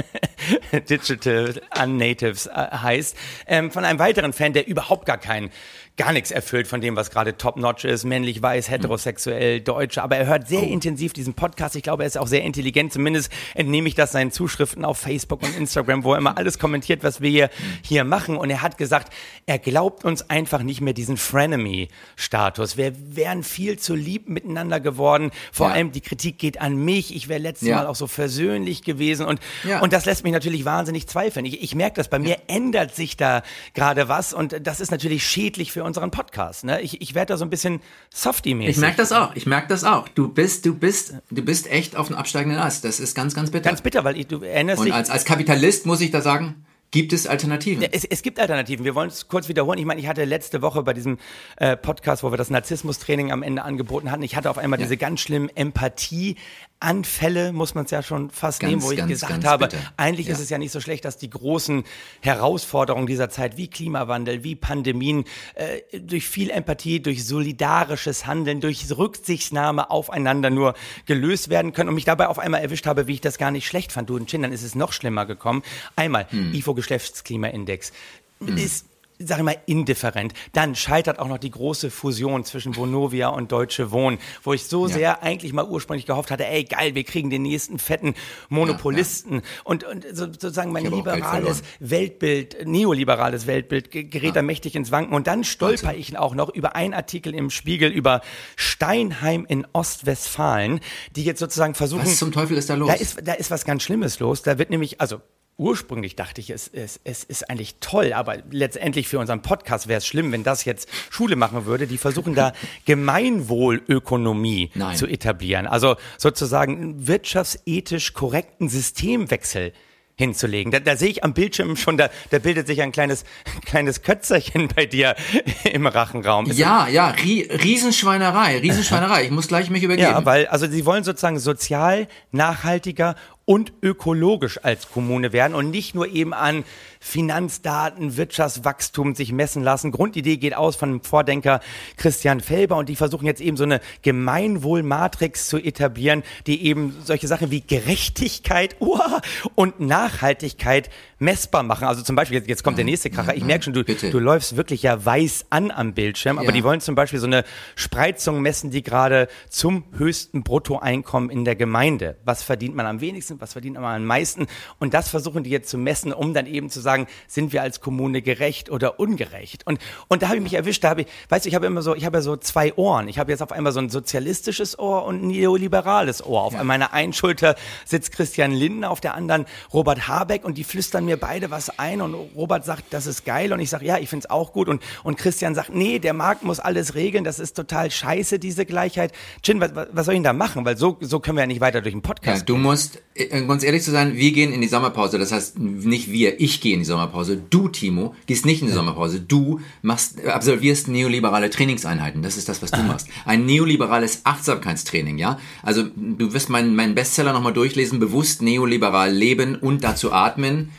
Digital 0.72 1.60
Unnatives 1.82 2.46
äh, 2.46 2.50
heißt, 2.50 3.16
ähm, 3.46 3.70
von 3.70 3.84
einem 3.84 3.98
weiteren 3.98 4.32
Fan, 4.32 4.52
der 4.52 4.66
überhaupt 4.66 5.06
gar 5.06 5.18
kein 5.18 5.50
gar 5.99 6.12
nichts 6.12 6.31
erfüllt 6.31 6.69
von 6.69 6.81
dem, 6.81 6.97
was 6.97 7.11
gerade 7.11 7.37
top-notch 7.37 7.85
ist, 7.85 8.05
männlich, 8.05 8.40
weiß, 8.40 8.71
heterosexuell, 8.71 9.61
deutsch. 9.61 9.99
Aber 9.99 10.17
er 10.17 10.26
hört 10.26 10.49
sehr 10.49 10.62
oh. 10.62 10.73
intensiv 10.73 11.12
diesen 11.12 11.35
Podcast. 11.35 11.75
Ich 11.75 11.83
glaube, 11.83 12.05
er 12.05 12.07
ist 12.07 12.17
auch 12.17 12.28
sehr 12.28 12.45
intelligent. 12.45 12.93
Zumindest 12.93 13.31
entnehme 13.55 13.88
ich 13.88 13.97
das 13.97 14.12
seinen 14.12 14.31
Zuschriften 14.31 14.85
auf 14.85 14.99
Facebook 14.99 15.43
und 15.43 15.57
Instagram, 15.57 16.05
wo 16.05 16.12
er 16.12 16.19
immer 16.19 16.38
alles 16.38 16.61
kommentiert, 16.61 17.02
was 17.02 17.21
wir 17.21 17.31
hier, 17.31 17.50
hier 17.83 18.05
machen. 18.05 18.37
Und 18.37 18.49
er 18.49 18.62
hat 18.62 18.78
gesagt, 18.78 19.12
er 19.47 19.59
glaubt 19.59 20.05
uns 20.05 20.31
einfach 20.31 20.62
nicht 20.62 20.81
mehr 20.81 20.95
diesen 20.95 21.17
Frenemy-Status. 21.17 22.76
Wir 22.76 22.93
wären 23.17 23.43
viel 23.43 23.78
zu 23.78 23.97
lieb 23.97 24.28
miteinander 24.28 24.78
geworden. 24.78 25.33
Vor 25.52 25.67
ja. 25.67 25.75
allem 25.75 25.90
die 25.90 26.00
Kritik 26.00 26.38
geht 26.38 26.61
an 26.61 26.76
mich. 26.76 27.14
Ich 27.14 27.28
wäre 27.28 27.40
letztes 27.40 27.69
ja. 27.69 27.76
Mal 27.76 27.87
auch 27.88 27.97
so 27.97 28.07
versöhnlich 28.07 28.83
gewesen. 28.83 29.26
Und, 29.26 29.40
ja. 29.64 29.81
und 29.81 29.93
das 29.93 30.05
lässt 30.05 30.23
mich 30.23 30.33
natürlich 30.33 30.64
wahnsinnig 30.64 31.09
zweifeln. 31.09 31.45
Ich, 31.45 31.61
ich 31.61 31.75
merke 31.75 31.97
das, 31.97 32.09
bei 32.09 32.21
mir 32.21 32.37
ändert 32.47 32.95
sich 32.95 33.17
da 33.17 33.43
gerade 33.75 34.09
was. 34.09 34.33
Und 34.33 34.64
das 34.64 34.78
ist 34.78 34.93
natürlich 34.93 35.26
schädlich 35.26 35.73
für 35.73 35.88
unseren 35.88 36.12
Podcast. 36.12 36.64
Ne? 36.64 36.80
Ich, 36.80 37.00
ich 37.00 37.14
werde 37.16 37.33
da 37.33 37.37
so 37.37 37.45
ein 37.45 37.50
bisschen 37.50 37.80
softy-mäßig. 38.14 38.76
Ich 38.76 38.78
merke 38.78 38.99
das 38.99 39.11
auch. 39.11 39.35
Ich 39.35 39.47
merke 39.47 39.66
das 39.66 39.83
auch. 39.83 40.07
Du 40.09 40.28
bist, 40.28 40.64
du 40.64 40.75
bist, 40.75 41.14
du 41.30 41.42
bist 41.42 41.68
echt 41.68 41.97
auf 41.97 42.07
dem 42.07 42.16
absteigenden 42.16 42.61
Ast. 42.61 42.85
Das 42.85 43.00
ist 43.00 43.16
ganz, 43.16 43.35
ganz 43.35 43.50
bitter. 43.50 43.68
Ganz 43.68 43.83
bitter, 43.83 44.04
weil 44.04 44.16
ich, 44.16 44.28
du 44.28 44.42
erinnerst 44.42 44.78
Und 44.78 44.87
dich. 44.87 44.95
Und 44.95 44.99
als, 44.99 45.11
als 45.11 45.25
Kapitalist 45.25 45.87
muss 45.87 46.00
ich 46.00 46.12
da 46.12 46.21
sagen, 46.21 46.64
Gibt 46.90 47.12
es 47.12 47.26
Alternativen? 47.26 47.83
Es, 47.92 48.04
es, 48.04 48.23
gibt 48.23 48.40
Alternativen. 48.40 48.83
Wir 48.83 48.95
wollen 48.95 49.09
es 49.09 49.28
kurz 49.28 49.49
wiederholen. 49.49 49.78
Ich 49.78 49.85
meine, 49.85 50.00
ich 50.00 50.07
hatte 50.07 50.25
letzte 50.25 50.62
Woche 50.62 50.83
bei 50.83 50.95
diesem 50.95 51.18
äh, 51.59 51.76
Podcast, 51.76 52.23
wo 52.23 52.33
wir 52.33 52.38
das 52.38 52.49
Narzissmus-Training 52.49 53.30
am 53.30 53.42
Ende 53.42 53.62
angeboten 53.62 54.11
hatten, 54.11 54.23
ich 54.23 54.37
hatte 54.37 54.49
auf 54.49 54.57
einmal 54.57 54.78
ja. 54.78 54.87
diese 54.87 54.97
ganz 54.97 55.21
schlimmen 55.21 55.50
Empathie 55.54 56.37
Anfälle, 56.80 57.52
muss 57.52 57.75
man 57.75 57.87
es 57.87 57.90
ja 57.90 58.02
schon 58.02 58.30
fast 58.30 58.61
ganz, 58.61 58.70
nehmen, 58.70 58.82
wo 58.82 58.92
ich 58.92 58.99
ganz, 58.99 59.11
gesagt 59.11 59.32
ganz 59.32 59.44
habe, 59.44 59.66
bitte. 59.66 59.82
eigentlich 59.97 60.28
ja. 60.28 60.35
ist 60.35 60.40
es 60.40 60.49
ja 60.49 60.58
nicht 60.58 60.70
so 60.70 60.80
schlecht, 60.80 61.04
dass 61.04 61.18
die 61.18 61.28
großen 61.28 61.82
Herausforderungen 62.20 63.06
dieser 63.06 63.30
Zeit 63.30 63.56
wie 63.56 63.68
Klimawandel, 63.68 64.44
wie 64.44 64.54
Pandemien, 64.54 65.25
äh, 65.54 65.80
durch 65.99 66.28
viel 66.28 66.50
Empathie, 66.50 67.00
durch 67.00 67.26
solidarisches 67.26 68.26
Handeln, 68.26 68.61
durch 68.61 68.87
Rücksichtnahme 68.97 69.90
aufeinander 69.90 70.50
nur 70.50 70.75
gelöst 71.06 71.49
werden 71.49 71.73
können 71.73 71.88
und 71.88 71.97
mich 71.97 72.04
dabei 72.04 72.28
auf 72.28 72.38
einmal 72.38 72.62
erwischt 72.62 72.87
habe, 72.87 73.08
wie 73.08 73.14
ich 73.14 73.20
das 73.20 73.38
gar 73.38 73.50
nicht 73.50 73.66
schlecht 73.66 73.90
fand. 73.90 74.08
Du 74.08 74.14
und 74.14 74.30
Chin, 74.30 74.42
dann 74.42 74.52
ist 74.52 74.62
es 74.62 74.76
noch 74.76 74.92
schlimmer 74.92 75.26
gekommen. 75.26 75.62
Einmal, 75.97 76.30
hm. 76.30 76.54
IFO 76.54 76.75
Geschlechtsklimaindex. 76.75 77.92
Hm. 78.40 78.56
Ist 78.56 78.87
sag 79.18 79.38
ich 79.38 79.44
mal, 79.44 79.56
indifferent. 79.66 80.32
Dann 80.52 80.75
scheitert 80.75 81.18
auch 81.18 81.28
noch 81.28 81.38
die 81.38 81.50
große 81.50 81.90
Fusion 81.90 82.44
zwischen 82.44 82.76
Vonovia 82.76 83.28
und 83.28 83.50
Deutsche 83.52 83.90
Wohnen, 83.90 84.18
wo 84.42 84.52
ich 84.52 84.64
so 84.64 84.87
ja. 84.87 84.92
sehr 84.94 85.22
eigentlich 85.22 85.52
mal 85.52 85.66
ursprünglich 85.66 86.06
gehofft 86.06 86.30
hatte, 86.30 86.46
ey 86.46 86.64
geil, 86.64 86.94
wir 86.94 87.04
kriegen 87.04 87.30
den 87.30 87.42
nächsten 87.42 87.78
fetten 87.78 88.14
Monopolisten 88.48 89.34
ja, 89.34 89.38
ja. 89.38 89.44
Und, 89.64 89.84
und 89.84 90.06
sozusagen 90.12 90.72
mein 90.72 90.87
liberales 90.87 91.62
Weltbild, 91.80 92.66
neoliberales 92.66 93.46
Weltbild 93.46 93.90
gerät 93.90 94.37
da 94.37 94.42
mächtig 94.42 94.75
ins 94.75 94.90
Wanken. 94.90 95.14
Und 95.14 95.26
dann 95.26 95.44
stolper 95.44 95.94
ich 95.94 96.16
auch 96.16 96.34
noch 96.34 96.48
über 96.48 96.76
einen 96.76 96.94
Artikel 96.94 97.34
im 97.34 97.50
Spiegel 97.50 97.90
über 97.90 98.20
Steinheim 98.56 99.44
in 99.48 99.66
Ostwestfalen, 99.72 100.80
die 101.16 101.25
jetzt 101.25 101.40
sozusagen 101.40 101.75
versuchen. 101.75 102.06
Was 102.06 102.18
zum 102.18 102.32
Teufel 102.32 102.56
ist 102.56 102.70
da 102.70 102.75
los? 102.75 102.88
Da 102.88 102.94
ist, 102.94 103.18
da 103.25 103.32
ist 103.32 103.50
was 103.50 103.64
ganz 103.64 103.82
Schlimmes 103.82 104.18
los. 104.20 104.42
Da 104.42 104.58
wird 104.58 104.70
nämlich, 104.70 105.00
also 105.00 105.20
ursprünglich 105.58 106.16
dachte 106.16 106.40
ich, 106.40 106.50
es, 106.50 106.68
es, 106.68 107.00
es 107.04 107.24
ist 107.24 107.50
eigentlich 107.50 107.76
toll, 107.80 108.12
aber 108.12 108.38
letztendlich 108.50 109.08
für 109.08 109.18
unseren 109.18 109.42
Podcast 109.42 109.88
wäre 109.88 109.98
es 109.98 110.06
schlimm, 110.06 110.32
wenn 110.32 110.44
das 110.44 110.64
jetzt 110.64 110.88
Schule 111.10 111.36
machen 111.36 111.66
würde. 111.66 111.86
Die 111.86 111.98
versuchen 111.98 112.34
da 112.34 112.52
Gemeinwohlökonomie 112.86 114.70
Nein. 114.74 114.96
zu 114.96 115.06
etablieren. 115.06 115.66
Also 115.66 115.96
sozusagen 116.16 116.76
einen 116.76 117.06
wirtschaftsethisch 117.08 118.14
korrekten 118.14 118.68
Systemwechsel 118.68 119.72
hinzulegen. 120.18 120.72
Da, 120.72 120.80
da 120.80 120.96
sehe 120.96 121.08
ich 121.08 121.24
am 121.24 121.32
Bildschirm 121.32 121.76
schon, 121.76 121.96
da, 121.96 122.10
da 122.30 122.40
bildet 122.40 122.66
sich 122.66 122.82
ein 122.82 122.92
kleines, 122.92 123.24
kleines 123.64 124.02
Kötzerchen 124.02 124.68
bei 124.74 124.84
dir 124.84 125.14
im 125.72 125.86
Rachenraum. 125.86 126.50
Ist 126.50 126.58
ja, 126.58 126.88
ja, 126.88 127.08
Riesenschweinerei, 127.08 128.58
Riesenschweinerei. 128.58 129.24
Ich 129.24 129.30
muss 129.30 129.48
gleich 129.48 129.70
mich 129.70 129.84
übergeben. 129.84 130.10
Ja, 130.10 130.24
weil, 130.24 130.46
also 130.48 130.66
sie 130.66 130.84
wollen 130.84 131.04
sozusagen 131.04 131.38
sozial, 131.38 132.08
nachhaltiger 132.32 133.14
und 133.49 133.73
ökologisch 133.81 134.62
als 134.62 134.90
Kommune 134.90 135.33
werden 135.33 135.55
und 135.55 135.71
nicht 135.71 135.95
nur 135.95 136.07
eben 136.07 136.35
an 136.35 136.64
Finanzdaten, 137.00 138.19
Wirtschaftswachstum 138.19 139.14
sich 139.14 139.33
messen 139.33 139.62
lassen. 139.62 139.90
Grundidee 139.90 140.37
geht 140.37 140.55
aus 140.55 140.76
von 140.76 140.90
dem 140.90 141.00
Vordenker 141.02 141.61
Christian 141.97 142.40
Felber 142.40 142.76
und 142.76 142.90
die 142.90 142.97
versuchen 142.97 143.25
jetzt 143.25 143.40
eben 143.40 143.57
so 143.57 143.64
eine 143.64 143.81
Gemeinwohlmatrix 144.02 145.49
zu 145.49 145.57
etablieren, 145.57 146.25
die 146.47 146.67
eben 146.67 146.95
solche 147.02 147.26
Sachen 147.26 147.50
wie 147.50 147.62
Gerechtigkeit 147.62 148.76
uah, 148.81 149.23
und 149.55 149.81
Nachhaltigkeit 149.81 150.90
messbar 151.19 151.62
machen. 151.62 151.87
Also 151.87 152.02
zum 152.02 152.17
Beispiel, 152.17 152.37
jetzt, 152.37 152.49
jetzt 152.49 152.62
kommt 152.62 152.76
der 152.76 152.85
nächste 152.85 153.09
Kracher. 153.09 153.35
Ich 153.35 153.45
merke 153.45 153.64
schon, 153.64 153.73
du, 153.73 153.83
du 153.83 154.19
läufst 154.19 154.57
wirklich 154.57 154.83
ja 154.83 155.02
weiß 155.02 155.47
an 155.49 155.71
am 155.71 155.95
Bildschirm, 155.95 156.37
aber 156.37 156.49
ja. 156.49 156.52
die 156.52 156.64
wollen 156.64 156.83
zum 156.83 156.95
Beispiel 156.95 157.19
so 157.19 157.26
eine 157.26 157.45
Spreizung 157.76 158.43
messen, 158.43 158.71
die 158.71 158.83
gerade 158.83 159.28
zum 159.49 159.85
höchsten 159.97 160.43
Bruttoeinkommen 160.43 161.31
in 161.31 161.47
der 161.47 161.57
Gemeinde. 161.57 162.19
Was 162.25 162.43
verdient 162.43 162.75
man 162.75 162.85
am 162.85 163.00
wenigsten, 163.00 163.38
was 163.38 163.52
verdient 163.52 163.75
man 163.75 163.85
am 163.85 164.04
meisten? 164.04 164.47
Und 164.78 164.95
das 164.95 165.09
versuchen 165.09 165.45
die 165.45 165.50
jetzt 165.50 165.68
zu 165.71 165.78
messen, 165.78 166.12
um 166.12 166.35
dann 166.35 166.47
eben 166.47 166.71
zu 166.71 166.80
sagen, 166.80 167.07
sind 167.26 167.52
wir 167.52 167.62
als 167.62 167.80
Kommune 167.80 168.23
gerecht 168.23 168.71
oder 168.71 169.00
ungerecht? 169.00 169.66
Und, 169.66 169.80
und 170.09 170.23
da 170.23 170.28
habe 170.28 170.37
ich 170.37 170.42
mich 170.42 170.54
erwischt, 170.54 170.85
da 170.85 170.90
habe 170.90 171.02
ich, 171.02 171.07
weißt 171.28 171.45
du, 171.45 171.49
ich 171.49 171.54
habe 171.54 171.66
immer 171.66 171.83
so, 171.83 171.95
ich 171.95 172.04
habe 172.04 172.18
ja 172.18 172.23
so 172.23 172.37
zwei 172.37 172.75
Ohren. 172.75 173.09
Ich 173.09 173.18
habe 173.18 173.30
jetzt 173.30 173.42
auf 173.42 173.52
einmal 173.52 173.73
so 173.73 173.80
ein 173.80 173.90
sozialistisches 173.90 174.78
Ohr 174.78 175.04
und 175.04 175.23
ein 175.23 175.28
neoliberales 175.28 176.25
Ohr. 176.25 176.42
Auf 176.42 176.54
ja. 176.54 176.64
meiner 176.64 176.92
einen 176.92 177.12
Schulter 177.12 177.57
sitzt 177.85 178.12
Christian 178.12 178.52
Lindner, 178.52 178.90
auf 178.90 179.00
der 179.00 179.14
anderen 179.14 179.47
Robert 179.73 180.09
Habeck 180.09 180.45
und 180.45 180.59
die 180.59 180.64
flüstern 180.64 181.04
mir 181.04 181.16
beide 181.16 181.50
was 181.50 181.78
ein 181.78 182.00
und 182.00 182.14
Robert 182.14 182.64
sagt, 182.64 182.85
das 182.90 183.07
ist 183.07 183.25
geil 183.25 183.52
und 183.52 183.61
ich 183.61 183.71
sage, 183.71 183.85
ja, 183.85 183.99
ich 183.99 184.09
finde 184.09 184.26
es 184.26 184.30
auch 184.30 184.52
gut 184.52 184.68
und, 184.68 184.83
und 185.04 185.16
Christian 185.16 185.54
sagt, 185.54 185.75
nee, 185.75 185.99
der 185.99 186.12
Markt 186.12 186.42
muss 186.42 186.61
alles 186.61 186.95
regeln, 186.95 187.25
das 187.25 187.38
ist 187.38 187.54
total 187.54 187.90
scheiße, 187.90 188.38
diese 188.38 188.66
Gleichheit. 188.66 189.12
Chin, 189.42 189.61
was, 189.61 189.73
was 189.75 190.07
soll 190.07 190.14
ich 190.14 190.18
denn 190.18 190.25
da 190.25 190.33
machen? 190.33 190.64
Weil 190.64 190.76
so, 190.76 190.97
so 191.00 191.21
können 191.21 191.37
wir 191.37 191.42
ja 191.42 191.47
nicht 191.47 191.61
weiter 191.61 191.80
durch 191.80 191.95
den 191.95 192.02
Podcast 192.02 192.40
ja, 192.40 192.45
Du 192.45 192.57
musst, 192.57 193.02
äh, 193.14 193.27
ganz 193.28 193.62
ehrlich 193.62 193.82
zu 193.82 193.90
sein, 193.90 194.16
wir 194.16 194.32
gehen 194.32 194.52
in 194.52 194.61
die 194.61 194.68
Sommerpause, 194.68 195.18
das 195.18 195.32
heißt 195.32 195.58
nicht 195.58 196.11
wir, 196.11 196.40
ich 196.40 196.61
gehe 196.61 196.75
in 196.75 196.80
die 196.80 196.85
Sommerpause. 196.85 197.40
Du, 197.50 197.68
Timo, 197.68 198.14
gehst 198.26 198.47
nicht 198.47 198.61
in 198.61 198.68
die 198.68 198.73
Sommerpause. 198.73 199.20
Du 199.20 199.61
machst, 199.82 200.25
absolvierst 200.25 200.88
neoliberale 200.88 201.50
Trainingseinheiten. 201.50 202.23
Das 202.23 202.37
ist 202.37 202.49
das, 202.49 202.62
was 202.62 202.70
du 202.70 202.82
machst. 202.82 203.08
Ein 203.25 203.47
neoliberales 203.47 204.23
Achtsamkeitstraining, 204.25 205.18
ja? 205.18 205.38
Also, 205.62 205.85
du 205.85 206.32
wirst 206.32 206.49
meinen, 206.50 206.75
meinen 206.76 206.94
Bestseller 206.94 207.32
nochmal 207.32 207.52
durchlesen, 207.52 207.99
bewusst 207.99 208.42
neoliberal 208.42 209.12
leben 209.12 209.56
und 209.56 209.85
dazu 209.85 210.12
atmen. 210.12 210.70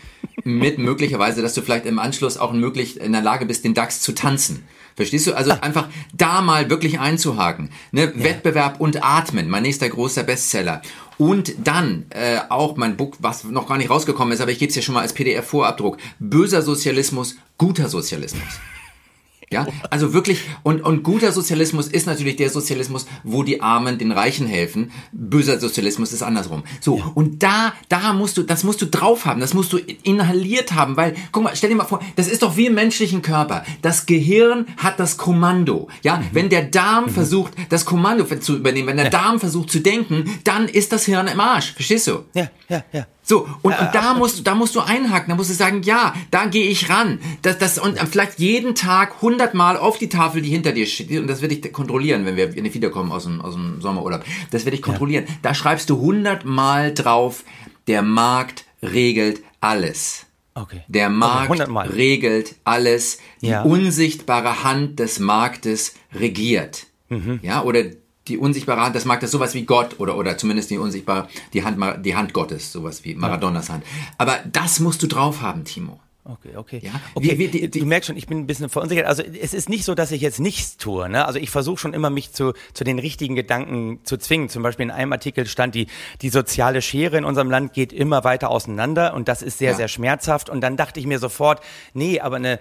Mit 0.44 0.78
möglicherweise, 0.78 1.42
dass 1.42 1.54
du 1.54 1.62
vielleicht 1.62 1.86
im 1.86 2.00
Anschluss 2.00 2.38
auch 2.38 2.54
möglich 2.54 3.00
in 3.00 3.12
der 3.12 3.22
Lage 3.22 3.46
bist, 3.46 3.64
den 3.64 3.74
DAX 3.74 4.02
zu 4.02 4.14
tanzen. 4.14 4.64
Verstehst 5.00 5.28
du? 5.28 5.34
Also 5.34 5.52
einfach 5.52 5.88
da 6.14 6.42
mal 6.42 6.70
wirklich 6.70 7.00
einzuhaken. 7.00 7.70
Ne? 7.94 8.14
Ja. 8.14 8.24
Wettbewerb 8.24 8.82
und 8.82 9.02
Atmen, 9.02 9.50
mein 9.50 9.64
nächster 9.64 9.88
großer 9.88 10.24
Bestseller. 10.24 10.82
Und 11.20 11.54
dann 11.66 12.06
äh, 12.12 12.40
auch 12.48 12.78
mein 12.78 12.96
Buch, 12.96 13.18
was 13.20 13.44
noch 13.44 13.68
gar 13.68 13.78
nicht 13.78 13.90
rausgekommen 13.90 14.34
ist, 14.34 14.40
aber 14.40 14.52
ich 14.52 14.58
gebe 14.58 14.70
es 14.70 14.76
ja 14.78 14.82
schon 14.82 14.96
mal 14.96 15.02
als 15.02 15.12
PDF-Vorabdruck. 15.12 15.98
Böser 16.18 16.62
Sozialismus, 16.62 17.36
guter 17.58 17.90
Sozialismus. 17.90 18.48
Ja, 19.52 19.66
also 19.90 20.14
wirklich, 20.14 20.42
und, 20.62 20.82
und 20.82 21.02
guter 21.02 21.32
Sozialismus 21.32 21.88
ist 21.88 22.06
natürlich 22.06 22.36
der 22.36 22.52
Sozialismus, 22.52 23.08
wo 23.24 23.42
die 23.42 23.62
Armen 23.62 23.98
den 23.98 24.12
Reichen 24.12 24.46
helfen. 24.46 24.92
Böser 25.12 25.60
Sozialismus 25.60 26.14
ist 26.14 26.22
andersrum. 26.22 26.64
So, 26.82 27.00
ja. 27.00 27.12
und 27.16 27.42
da, 27.42 27.74
da 27.90 28.14
musst 28.14 28.38
du, 28.38 28.44
das 28.44 28.64
musst 28.64 28.80
du 28.82 28.86
drauf 28.86 29.26
haben, 29.26 29.40
das 29.40 29.56
musst 29.56 29.74
du 29.74 29.78
inhaliert 30.04 30.74
haben, 30.74 30.98
weil, 30.98 31.16
guck 31.32 31.44
mal, 31.44 31.56
stell 31.56 31.72
dir 31.72 31.76
mal 31.76 31.86
vor, 31.86 32.00
das 32.16 32.28
ist 32.28 32.44
doch 32.44 32.58
wie 32.58 32.68
im 32.68 32.76
menschlichen 32.76 33.24
Körper. 33.24 33.66
Das 33.82 34.06
Gehirn 34.06 34.68
hat 34.78 35.00
das 35.00 35.18
Kommando. 35.18 35.90
Ja, 36.04 36.18
mhm. 36.18 36.26
wenn 36.32 36.50
der 36.50 36.64
Darm 36.64 37.06
mhm. 37.06 37.10
versucht, 37.10 37.54
das 37.70 37.86
Kommando 37.86 38.26
zu 38.26 38.56
übernehmen, 38.56 38.90
wenn 38.90 38.98
der 38.98 39.06
ja. 39.06 39.12
Darm 39.12 39.40
versucht 39.40 39.72
zu 39.72 39.80
denken, 39.80 40.30
dann 40.44 40.68
ist 40.68 40.92
das 40.92 41.06
Hirn 41.06 41.28
im 41.28 41.40
Arsch. 41.40 41.74
Verstehst 41.74 42.06
du? 42.06 42.26
Ja, 42.36 42.50
ja, 42.70 42.84
ja. 42.94 43.08
So, 43.30 43.48
und, 43.62 43.80
und 43.80 43.90
da 43.94 44.16
musst 44.16 44.40
du, 44.40 44.42
da 44.42 44.56
musst 44.56 44.76
du 44.76 44.80
einhaken, 44.80 45.30
da 45.30 45.36
musst 45.36 45.52
du 45.52 45.54
sagen, 45.54 45.84
ja, 45.84 46.16
da 46.32 46.48
gehe 46.48 46.68
ich 46.68 46.90
ran. 46.90 47.20
Das, 47.44 47.60
das, 47.60 47.78
und 47.78 48.00
vielleicht 48.00 48.40
jeden 48.40 48.74
Tag 48.74 49.22
hundertmal 49.22 49.78
auf 49.78 50.00
die 50.00 50.10
Tafel, 50.10 50.42
die 50.42 50.50
hinter 50.50 50.72
dir 50.72 50.88
steht, 50.88 51.12
und 51.20 51.28
das 51.28 51.44
werde 51.44 51.54
ich 51.54 51.72
kontrollieren, 51.72 52.26
wenn 52.26 52.36
wir 52.36 52.56
wiederkommen 52.56 53.12
aus 53.12 53.26
dem, 53.26 53.40
aus 53.40 53.54
dem 53.54 53.82
Sommerurlaub. 53.82 54.24
Das 54.50 54.66
werde 54.66 54.78
ich 54.78 54.82
kontrollieren. 54.82 55.26
Ja. 55.28 55.34
Da 55.44 55.54
schreibst 55.54 55.92
du 55.92 56.00
hundertmal 56.00 56.92
drauf, 56.92 57.44
der 57.86 58.02
Markt 58.02 58.66
regelt 58.82 59.44
alles. 59.62 60.26
Okay. 60.56 60.82
Der 60.88 61.12
Markt 61.12 61.52
okay, 61.52 61.88
regelt 61.88 62.56
alles. 62.64 63.20
Die 63.42 63.50
ja. 63.50 63.62
unsichtbare 63.62 64.64
Hand 64.64 64.98
des 64.98 65.20
Marktes 65.20 65.94
regiert. 66.16 66.88
Mhm. 67.10 67.42
Ja, 67.44 67.62
oder 67.62 67.84
die 68.30 68.38
unsichtbare 68.38 68.82
Hand, 68.82 68.96
das 68.96 69.06
mag 69.06 69.20
das 69.20 69.32
sowas 69.32 69.54
wie 69.54 69.64
Gott 69.64 70.00
oder, 70.00 70.18
oder 70.18 70.38
zumindest 70.38 70.70
die 70.70 70.78
unsichtbare, 70.78 71.28
die 71.54 71.64
Hand, 71.64 72.06
die 72.06 72.16
Hand 72.16 72.34
Gottes, 72.34 72.72
sowas 72.72 73.04
wie 73.04 73.16
Maradonas 73.16 73.70
Hand. 73.70 73.84
Aber 74.18 74.40
das 74.52 74.80
musst 74.80 75.02
du 75.04 75.08
drauf 75.08 75.42
haben, 75.42 75.66
Timo. 75.66 76.00
Okay, 76.26 76.56
okay. 76.58 76.82
Ja? 76.84 76.92
okay 77.16 77.40
wie, 77.40 77.40
wie, 77.40 77.48
die, 77.48 77.80
du 77.80 77.86
merkst 77.86 78.08
schon, 78.08 78.18
ich 78.18 78.28
bin 78.28 78.40
ein 78.40 78.48
bisschen 78.48 78.70
verunsichert. 78.70 79.08
Also 79.08 79.24
es 79.24 79.54
ist 79.54 79.68
nicht 79.68 79.84
so, 79.84 79.96
dass 79.96 80.12
ich 80.12 80.22
jetzt 80.22 80.40
nichts 80.40 80.78
tue. 80.78 81.10
Ne? 81.10 81.26
Also 81.26 81.40
ich 81.40 81.50
versuche 81.50 81.80
schon 81.80 81.94
immer, 81.94 82.12
mich 82.12 82.34
zu, 82.34 82.54
zu 82.74 82.84
den 82.84 83.00
richtigen 83.00 83.36
Gedanken 83.36 84.00
zu 84.04 84.18
zwingen. 84.18 84.48
Zum 84.48 84.62
Beispiel 84.62 84.84
in 84.84 84.92
einem 84.92 85.12
Artikel 85.12 85.48
stand, 85.48 85.74
die, 85.74 85.88
die 86.22 86.30
soziale 86.30 86.84
Schere 86.84 87.18
in 87.18 87.26
unserem 87.26 87.50
Land 87.50 87.74
geht 87.74 87.92
immer 87.92 88.24
weiter 88.24 88.52
auseinander 88.52 89.16
und 89.16 89.28
das 89.28 89.42
ist 89.42 89.58
sehr, 89.58 89.72
ja. 89.72 89.78
sehr 89.78 89.88
schmerzhaft. 89.88 90.50
Und 90.50 90.62
dann 90.62 90.78
dachte 90.78 91.00
ich 91.00 91.08
mir 91.08 91.18
sofort, 91.18 91.62
nee, 91.94 92.20
aber 92.20 92.36
eine 92.36 92.60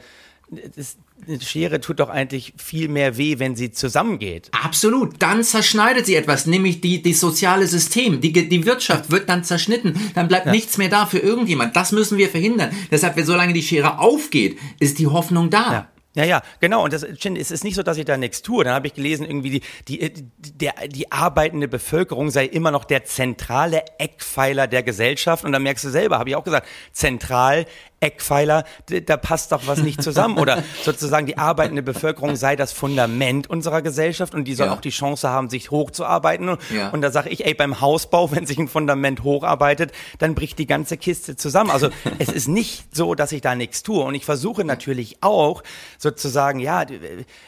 das, 0.76 0.96
eine 1.26 1.40
Schere 1.40 1.80
tut 1.80 2.00
doch 2.00 2.08
eigentlich 2.08 2.54
viel 2.56 2.88
mehr 2.88 3.16
weh, 3.16 3.38
wenn 3.38 3.56
sie 3.56 3.70
zusammengeht. 3.70 4.50
Absolut. 4.52 5.16
Dann 5.18 5.44
zerschneidet 5.44 6.06
sie 6.06 6.14
etwas, 6.14 6.46
nämlich 6.46 6.80
die, 6.80 7.02
die 7.02 7.12
soziale 7.12 7.66
System. 7.66 8.20
Die, 8.20 8.32
die 8.32 8.66
Wirtschaft 8.66 9.10
wird 9.10 9.28
dann 9.28 9.44
zerschnitten. 9.44 9.94
Dann 10.14 10.28
bleibt 10.28 10.46
ja. 10.46 10.52
nichts 10.52 10.78
mehr 10.78 10.88
da 10.88 11.06
für 11.06 11.18
irgendjemand. 11.18 11.76
Das 11.76 11.92
müssen 11.92 12.18
wir 12.18 12.28
verhindern. 12.28 12.70
Deshalb, 12.90 13.16
wenn 13.16 13.26
solange 13.26 13.52
die 13.52 13.62
Schere 13.62 13.98
aufgeht, 13.98 14.58
ist 14.78 14.98
die 14.98 15.06
Hoffnung 15.06 15.50
da. 15.50 15.72
Ja. 15.72 15.88
Ja, 16.18 16.24
ja, 16.24 16.42
genau. 16.58 16.82
Und 16.82 16.92
das, 16.92 17.04
es 17.04 17.50
ist 17.52 17.62
nicht 17.62 17.76
so, 17.76 17.84
dass 17.84 17.96
ich 17.96 18.04
da 18.04 18.16
nichts 18.16 18.42
tue. 18.42 18.64
Dann 18.64 18.74
habe 18.74 18.88
ich 18.88 18.94
gelesen, 18.94 19.24
irgendwie 19.24 19.60
die, 19.86 19.98
die, 19.98 20.12
der, 20.38 20.88
die 20.88 21.12
arbeitende 21.12 21.68
Bevölkerung 21.68 22.30
sei 22.30 22.46
immer 22.46 22.72
noch 22.72 22.84
der 22.84 23.04
zentrale 23.04 23.84
Eckpfeiler 23.98 24.66
der 24.66 24.82
Gesellschaft. 24.82 25.44
Und 25.44 25.52
dann 25.52 25.62
merkst 25.62 25.84
du 25.84 25.90
selber, 25.90 26.18
habe 26.18 26.30
ich 26.30 26.34
auch 26.34 26.42
gesagt, 26.42 26.66
zentral, 26.92 27.66
Eckpfeiler, 28.00 28.64
da 29.06 29.16
passt 29.16 29.52
doch 29.52 29.66
was 29.66 29.82
nicht 29.82 30.02
zusammen. 30.02 30.38
Oder 30.38 30.62
sozusagen 30.84 31.26
die 31.26 31.36
arbeitende 31.36 31.82
Bevölkerung 31.82 32.36
sei 32.36 32.54
das 32.54 32.72
Fundament 32.72 33.50
unserer 33.50 33.82
Gesellschaft 33.82 34.34
und 34.34 34.44
die 34.44 34.54
soll 34.54 34.68
ja. 34.68 34.74
auch 34.74 34.80
die 34.80 34.90
Chance 34.90 35.28
haben, 35.28 35.50
sich 35.50 35.70
hochzuarbeiten. 35.70 36.56
Ja. 36.74 36.90
Und 36.90 37.00
da 37.00 37.10
sage 37.10 37.30
ich, 37.30 37.44
ey, 37.44 37.54
beim 37.54 37.80
Hausbau, 37.80 38.30
wenn 38.30 38.46
sich 38.46 38.58
ein 38.58 38.68
Fundament 38.68 39.24
hocharbeitet, 39.24 39.92
dann 40.18 40.34
bricht 40.34 40.58
die 40.58 40.66
ganze 40.66 40.96
Kiste 40.96 41.36
zusammen. 41.36 41.70
Also 41.70 41.88
es 42.18 42.28
ist 42.28 42.46
nicht 42.46 42.94
so, 42.94 43.14
dass 43.16 43.32
ich 43.32 43.40
da 43.40 43.56
nichts 43.56 43.82
tue. 43.82 44.04
Und 44.04 44.14
ich 44.14 44.24
versuche 44.24 44.64
natürlich 44.64 45.18
auch 45.20 45.64
sozusagen, 45.98 46.60
ja, 46.60 46.86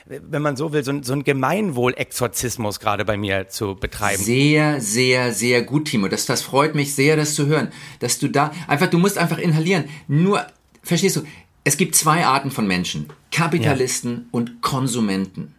wenn 0.07 0.43
man 0.43 0.57
so 0.57 0.73
will, 0.73 0.83
so, 0.83 0.93
so 1.03 1.13
ein 1.13 1.23
Gemeinwohlexorzismus 1.23 2.81
gerade 2.81 3.05
bei 3.05 3.17
mir 3.17 3.49
zu 3.49 3.77
betreiben. 3.77 4.23
Sehr, 4.23 4.81
sehr, 4.81 5.33
sehr 5.33 5.63
gut, 5.63 5.87
Timo. 5.87 6.09
Das, 6.09 6.27
das 6.27 6.43
freut 6.43 6.75
mich 6.75 6.95
sehr, 6.95 7.17
das 7.17 7.35
zu 7.35 7.47
hören. 7.47 7.69
Dass 8.01 8.19
du 8.19 8.29
da 8.29 8.51
einfach, 8.67 8.89
du 8.89 8.99
musst 8.99 9.17
einfach 9.17 9.39
inhalieren. 9.39 9.85
Nur 10.09 10.40
verstehst 10.91 11.17
du, 11.17 11.23
es 11.65 11.77
gibt 11.77 11.95
zwei 11.95 12.25
Arten 12.27 12.51
von 12.51 12.67
Menschen. 12.67 13.07
Kapitalisten 13.33 14.13
ja. 14.13 14.23
und 14.33 14.61
Konsumenten. 14.63 15.55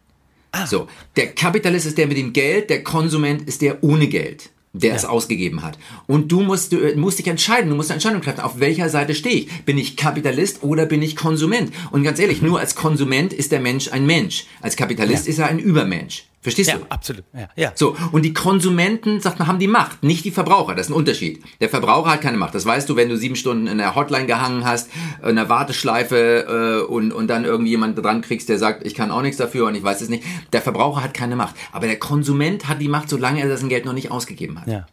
Ah. 0.51 0.67
So, 0.67 0.87
der 1.15 1.27
Kapitalist 1.33 1.85
ist 1.85 1.97
der 1.97 2.07
mit 2.07 2.17
dem 2.17 2.33
Geld, 2.33 2.69
der 2.69 2.83
Konsument 2.83 3.47
ist 3.47 3.61
der 3.61 3.83
ohne 3.83 4.07
Geld. 4.07 4.49
der 4.73 4.95
es 4.95 5.03
ausgegeben 5.03 5.63
hat. 5.63 5.77
Und 6.07 6.31
du 6.31 6.39
musst, 6.41 6.71
du 6.71 6.77
musst 6.95 7.19
dich 7.19 7.27
entscheiden, 7.27 7.69
du 7.69 7.75
musst 7.75 7.91
eine 7.91 7.95
Entscheidung 7.95 8.21
treffen, 8.21 8.39
auf 8.39 8.61
welcher 8.61 8.87
Seite 8.89 9.13
stehe 9.15 9.35
ich? 9.35 9.63
Bin 9.65 9.77
ich 9.77 9.97
Kapitalist 9.97 10.63
oder 10.63 10.85
bin 10.85 11.01
ich 11.01 11.17
Konsument? 11.17 11.73
Und 11.91 12.03
ganz 12.03 12.19
ehrlich, 12.19 12.41
nur 12.41 12.57
als 12.57 12.73
Konsument 12.75 13.33
ist 13.33 13.51
der 13.51 13.59
Mensch 13.59 13.91
ein 13.91 14.05
Mensch. 14.05 14.45
Als 14.61 14.77
Kapitalist 14.77 15.25
Ja. 15.25 15.31
ist 15.31 15.39
er 15.39 15.47
ein 15.47 15.59
Übermensch. 15.59 16.23
Verstehst 16.41 16.69
Ja, 16.71 16.77
du? 16.77 16.85
absolut. 16.89 17.23
Ja, 17.33 17.49
ja. 17.55 17.71
So, 17.75 17.95
und 18.11 18.23
die 18.23 18.33
Konsumenten, 18.33 19.21
sagt 19.21 19.37
man, 19.37 19.47
haben 19.47 19.59
die 19.59 19.67
Macht, 19.67 20.01
nicht 20.03 20.25
die 20.25 20.31
Verbraucher. 20.31 20.73
Das 20.73 20.87
ist 20.87 20.91
ein 20.91 20.95
Unterschied. 20.95 21.43
Der 21.59 21.69
Verbraucher 21.69 22.11
hat 22.11 22.21
keine 22.21 22.37
Macht. 22.37 22.55
Das 22.55 22.65
weißt 22.65 22.89
du, 22.89 22.95
wenn 22.95 23.09
du 23.09 23.15
sieben 23.17 23.35
Stunden 23.35 23.67
in 23.67 23.77
der 23.77 23.93
Hotline 23.95 24.25
gehangen 24.25 24.65
hast, 24.65 24.89
in 25.27 25.35
der 25.35 25.49
Warteschleife 25.49 26.81
äh, 26.87 26.91
und, 26.91 27.11
und 27.11 27.27
dann 27.27 27.45
irgendwie 27.45 27.69
jemand 27.71 28.03
dran 28.03 28.21
kriegst, 28.21 28.49
der 28.49 28.57
sagt, 28.57 28.85
ich 28.85 28.95
kann 28.95 29.11
auch 29.11 29.21
nichts 29.21 29.37
dafür 29.37 29.67
und 29.67 29.75
ich 29.75 29.83
weiß 29.83 30.01
es 30.01 30.09
nicht. 30.09 30.23
Der 30.51 30.61
Verbraucher 30.63 31.03
hat 31.03 31.13
keine 31.13 31.35
Macht. 31.35 31.55
Aber 31.71 31.85
der 31.85 31.99
Konsument 31.99 32.67
hat 32.67 32.81
die 32.81 32.87
Macht, 32.87 33.09
solange 33.09 33.39
er 33.41 33.47
das 33.47 33.67
Geld 33.67 33.85
noch 33.85 33.93
nicht 33.93 34.09
ausgegeben 34.11 34.59
hat. 34.59 34.67
ja. 34.67 34.87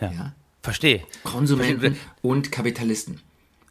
ja. 0.00 0.10
Ja? 0.12 0.32
Verstehe. 0.62 1.00
Konsumenten 1.24 1.96
und 2.20 2.52
Kapitalisten. 2.52 3.20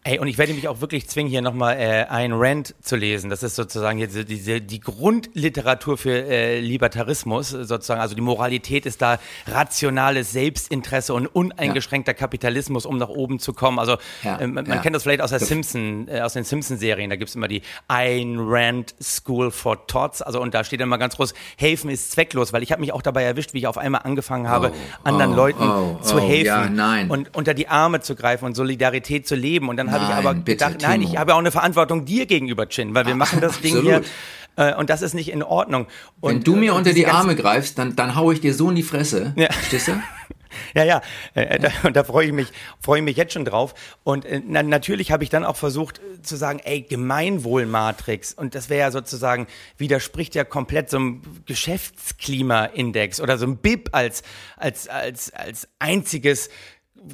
Ey, 0.10 0.18
und 0.18 0.28
ich 0.28 0.40
werde 0.40 0.56
mich 0.56 0.68
auch 0.68 0.82
wirklich 0.82 1.08
zwingen, 1.08 1.30
hier 1.30 1.44
nochmal 1.44 1.78
äh, 1.78 2.06
ein 2.10 2.32
Rant 2.34 2.74
zu 2.82 2.96
lesen. 2.96 3.30
Das 3.30 3.44
ist 3.44 3.56
sozusagen 3.56 4.00
jetzt 4.00 4.18
diese, 4.28 4.60
die 4.60 4.80
Grundliteratur 4.80 6.00
für 6.00 6.26
äh, 6.26 6.60
Libertarismus, 6.60 7.50
sozusagen. 7.50 8.02
Also 8.02 8.16
die 8.16 8.22
Moralität 8.22 8.88
ist 8.88 9.04
da 9.04 9.20
rationales 9.46 10.32
Selbstinteresse 10.32 11.14
und 11.14 11.28
uneingeschränkter 11.28 12.16
Kapitalismus, 12.16 12.88
um 12.88 12.98
nach 12.98 13.10
oben 13.10 13.38
zu 13.38 13.54
kommen. 13.54 13.78
Also 13.78 13.98
Ja, 14.24 14.40
äh, 14.40 14.48
man, 14.48 14.66
ja. 14.66 14.78
kennt 14.78 14.96
das 14.96 15.04
vielleicht 15.04 15.22
aus 15.22 15.30
der 15.30 15.42
Simpson, 15.42 16.08
äh, 16.08 16.22
aus 16.22 16.34
den 16.34 16.44
Simpson-Serien. 16.44 17.12
Da 17.12 17.16
gibt's 17.16 17.36
immer 17.36 17.48
die 17.48 17.62
Ayn 17.88 18.38
Rand 18.40 18.96
School 19.00 19.52
for 19.52 19.86
Tots. 19.86 20.24
Also 20.24 20.42
und 20.42 20.56
da 20.56 20.64
steht 20.64 20.82
immer 20.82 20.98
ganz 20.98 21.18
groß, 21.18 21.36
helfen 21.56 21.92
ist 21.92 22.14
zwecklos, 22.14 22.52
weil 22.52 22.64
ich 22.64 22.72
habe 22.72 22.82
mich 22.82 22.94
auch 22.94 23.04
dabei 23.04 23.26
erwischt, 23.26 23.54
wie 23.54 23.60
ich 23.60 23.68
auf 23.68 23.78
einmal 23.78 24.02
angefangen 24.06 24.48
habe, 24.48 24.72
anderen 25.04 25.34
oh, 25.34 25.36
Leuten 25.36 25.70
oh, 25.70 26.00
zu 26.02 26.16
oh, 26.16 26.20
helfen 26.20 26.78
ja, 26.78 27.04
und 27.10 27.36
unter 27.36 27.54
die 27.54 27.68
Arme 27.68 28.02
zu 28.02 28.16
greifen 28.16 28.46
und 28.46 28.56
Solidarität 28.56 29.28
zu 29.28 29.36
leben. 29.36 29.70
Und 29.70 29.78
dann 29.78 29.99
habe 30.00 30.10
ich 30.10 30.16
Nein, 30.16 30.26
aber 30.26 30.34
bitte, 30.34 30.66
gedacht, 30.66 30.82
nein, 30.82 31.02
Timo. 31.02 31.14
ich 31.14 31.18
habe 31.18 31.34
auch 31.34 31.40
eine 31.40 31.52
Verantwortung 31.52 32.06
dir 32.06 32.26
gegenüber, 32.26 32.68
Chin, 32.68 32.94
weil 32.96 33.06
wir 33.06 33.16
machen 33.16 33.42
das 33.42 33.62
Ding 33.62 33.82
hier 33.82 33.98
absolut. 33.98 34.08
äh, 34.56 34.76
und 34.76 34.90
das 34.90 35.02
ist 35.02 35.14
nicht 35.14 35.30
in 35.30 35.44
Ordnung. 35.44 35.88
Und, 36.20 36.34
Wenn 36.34 36.44
du 36.44 36.56
mir 36.56 36.72
äh, 36.72 36.76
unter 36.76 36.94
die 36.94 37.08
Arme 37.08 37.36
greifst, 37.36 37.78
dann, 37.78 37.96
dann 37.96 38.16
hau 38.16 38.32
ich 38.32 38.42
dir 38.42 38.54
so 38.54 38.70
in 38.70 38.76
die 38.76 38.84
Fresse. 38.84 39.34
Ja. 39.36 39.52
Verstehst 39.52 39.90
du? 39.90 39.94
Ja, 40.74 40.84
ja, 40.84 41.02
äh, 41.34 41.60
da, 41.60 41.70
und 41.84 41.96
da 41.96 42.04
freue 42.04 42.28
ich 42.28 42.34
mich, 42.34 42.48
freue 42.80 43.00
ich 43.00 43.06
mich 43.06 43.18
jetzt 43.18 43.34
schon 43.34 43.46
drauf. 43.46 43.74
Und 44.04 44.26
äh, 44.26 44.42
na, 44.46 44.64
natürlich 44.64 45.12
habe 45.12 45.24
ich 45.24 45.30
dann 45.30 45.46
auch 45.46 45.56
versucht 45.56 46.00
äh, 46.00 46.22
zu 46.22 46.36
sagen, 46.36 46.60
ey, 46.64 46.82
Gemeinwohlmatrix. 46.82 48.34
Und 48.34 48.56
das 48.56 48.70
wäre 48.70 48.80
ja 48.82 48.92
sozusagen, 48.92 49.48
widerspricht 49.78 50.36
ja 50.36 50.44
komplett 50.44 50.90
so 50.90 50.98
einem 50.98 51.22
Geschäftsklimaindex 51.46 53.22
oder 53.22 53.38
so 53.38 53.46
ein 53.46 53.58
BIP 53.58 53.90
als, 53.92 54.24
als, 54.58 54.88
als, 54.88 55.34
als 55.34 55.68
einziges 55.80 56.50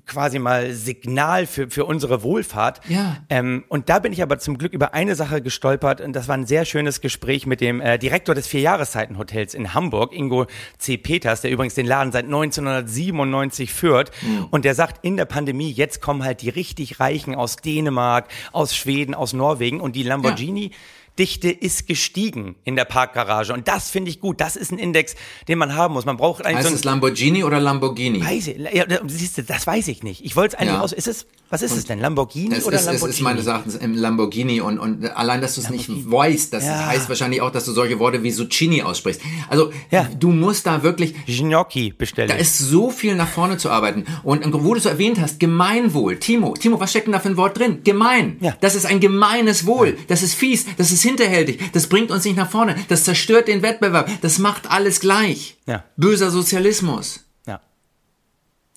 quasi 0.06 0.40
mal 0.40 0.74
Signal 0.74 1.46
für, 1.46 1.70
für 1.70 1.86
unsere 1.86 2.24
Wohlfahrt. 2.24 2.82
Ja. 2.88 3.18
Ähm, 3.30 3.64
und 3.70 3.90
da 3.90 4.00
bin 4.00 4.14
ich 4.14 4.22
aber 4.22 4.40
zum 4.40 4.58
Glück 4.58 4.74
über 4.74 4.94
eine 4.94 5.16
Sache 5.16 5.42
gestolpert 5.42 6.02
und 6.02 6.14
das 6.14 6.28
war 6.28 6.36
ein 6.36 6.46
sehr 6.46 6.66
schönes 6.66 7.02
Gespräch 7.02 7.46
mit 7.46 7.62
dem 7.62 7.82
äh, 7.82 7.98
Direktor 7.98 8.36
des 8.36 8.48
Vierjahreszeitenhotels 8.48 9.54
in 9.54 9.74
Hamburg, 9.74 10.14
Ingo 10.14 10.48
C. 10.78 10.98
Peters, 10.98 11.42
der 11.42 11.52
übrigens 11.52 11.76
den 11.76 11.86
Laden 11.86 12.12
seit 12.12 12.26
1997 12.26 13.74
führt. 13.74 14.12
Und 14.52 14.66
der 14.66 14.76
sagt, 14.76 15.04
in 15.06 15.18
der 15.18 15.26
Pandemie, 15.26 15.72
jetzt 15.72 16.02
kommen 16.02 16.24
halt 16.24 16.42
die 16.42 16.50
richtig 16.50 17.00
Reichen 17.00 17.36
aus 17.36 17.58
Dänemark, 17.58 18.28
aus 18.52 18.76
Schweden, 18.76 19.14
aus 19.14 19.34
Norwegen 19.34 19.82
und 19.82 19.96
die 19.96 20.04
Lamborghini. 20.04 20.72
Dichte 21.18 21.50
ist 21.50 21.88
gestiegen 21.88 22.56
in 22.64 22.76
der 22.76 22.86
Parkgarage. 22.86 23.54
Und 23.54 23.68
das 23.68 23.90
finde 23.90 24.10
ich 24.12 24.20
gut. 24.20 24.42
Das 24.42 24.56
ist 24.56 24.72
ein 24.72 24.78
Index, 24.78 25.16
den 25.48 25.58
man 25.58 25.76
haben 25.76 25.94
muss. 25.94 26.06
Man 26.06 26.18
braucht 26.18 26.46
eigentlich 26.46 26.58
Heißt 26.60 26.70
so 26.70 26.76
es 26.76 26.84
Lamborghini 26.84 27.44
oder 27.44 27.60
Lamborghini? 27.60 28.22
Weiß 28.24 28.48
ich, 28.48 28.58
ja, 28.58 28.86
siehst 29.08 29.38
du, 29.38 29.44
das 29.44 29.66
weiß 29.66 29.88
ich 29.88 30.04
nicht. 30.04 30.26
Ich 30.26 30.36
wollte 30.36 30.56
es 30.56 30.62
eigentlich 30.62 30.74
Ja. 30.76 30.82
aus. 30.82 30.92
Ist 30.92 31.08
es, 31.08 31.26
was 31.50 31.62
ist 31.62 31.76
es 31.78 31.86
denn? 31.86 32.00
Lamborghini 32.00 32.56
Es 32.56 32.66
oder 32.66 32.76
ist, 32.76 32.82
es 32.82 32.88
Lamborghini? 32.88 33.14
ist 33.16 33.22
meines 33.22 33.46
Erachtens 33.48 33.76
im 33.76 33.94
Lamborghini 33.94 34.60
und, 34.62 34.78
und 34.80 35.06
allein, 35.16 35.40
dass 35.42 35.56
du 35.56 35.62
es 35.62 35.70
nicht 35.70 35.90
weißt, 35.90 36.52
das 36.54 36.66
Ja. 36.66 36.88
heißt 36.88 37.08
wahrscheinlich 37.08 37.42
auch, 37.42 37.52
dass 37.52 37.66
du 37.66 37.72
solche 37.72 37.98
Worte 38.00 38.22
wie 38.24 38.32
Zucchini 38.34 38.82
aussprichst. 38.82 39.22
Also 39.48 39.72
Ja. 39.92 40.10
du 40.20 40.32
musst 40.32 40.66
da 40.68 40.84
wirklich, 40.84 41.14
Gnocchi 41.28 41.94
bestelle. 41.98 42.28
da 42.28 42.36
ist 42.36 42.58
so 42.58 42.90
viel 42.90 43.16
nach 43.16 43.30
vorne 43.30 43.58
zu 43.58 43.70
arbeiten. 43.70 44.06
Und 44.24 44.46
wo 44.64 44.74
du 44.74 44.80
es 44.80 44.86
erwähnt 44.86 45.20
hast, 45.22 45.40
Gemeinwohl. 45.40 46.18
Timo, 46.20 46.54
Timo, 46.56 46.80
was 46.80 46.90
steckt 46.90 47.08
denn 47.08 47.14
da 47.14 47.20
für 47.20 47.30
ein 47.30 47.38
Wort 47.38 47.58
drin? 47.58 47.80
Gemein. 47.84 48.38
Ja. 48.42 48.56
Das 48.60 48.76
ist 48.76 48.86
ein 48.86 49.00
gemeines 49.00 49.66
Wohl. 49.66 49.98
Das 50.08 50.22
ist 50.24 50.34
fies. 50.34 50.66
Das 50.78 50.92
ist 50.92 51.05
hinterhältig. 51.06 51.60
Das 51.72 51.88
bringt 51.88 52.12
uns 52.12 52.26
nicht 52.26 52.36
nach 52.36 52.50
vorne. 52.50 52.76
Das 52.90 53.04
zerstört 53.06 53.48
den 53.48 53.62
Wettbewerb. 53.62 54.10
Das 54.22 54.38
macht 54.40 54.70
alles 54.70 55.00
gleich. 55.00 55.58
Ja. 55.66 55.84
Böser 55.96 56.30
Sozialismus. 56.32 57.22
ja. 57.48 57.62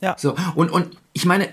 Ja. 0.00 0.14
So, 0.18 0.36
und, 0.54 0.70
und 0.70 0.96
ich 1.12 1.24
meine, 1.24 1.48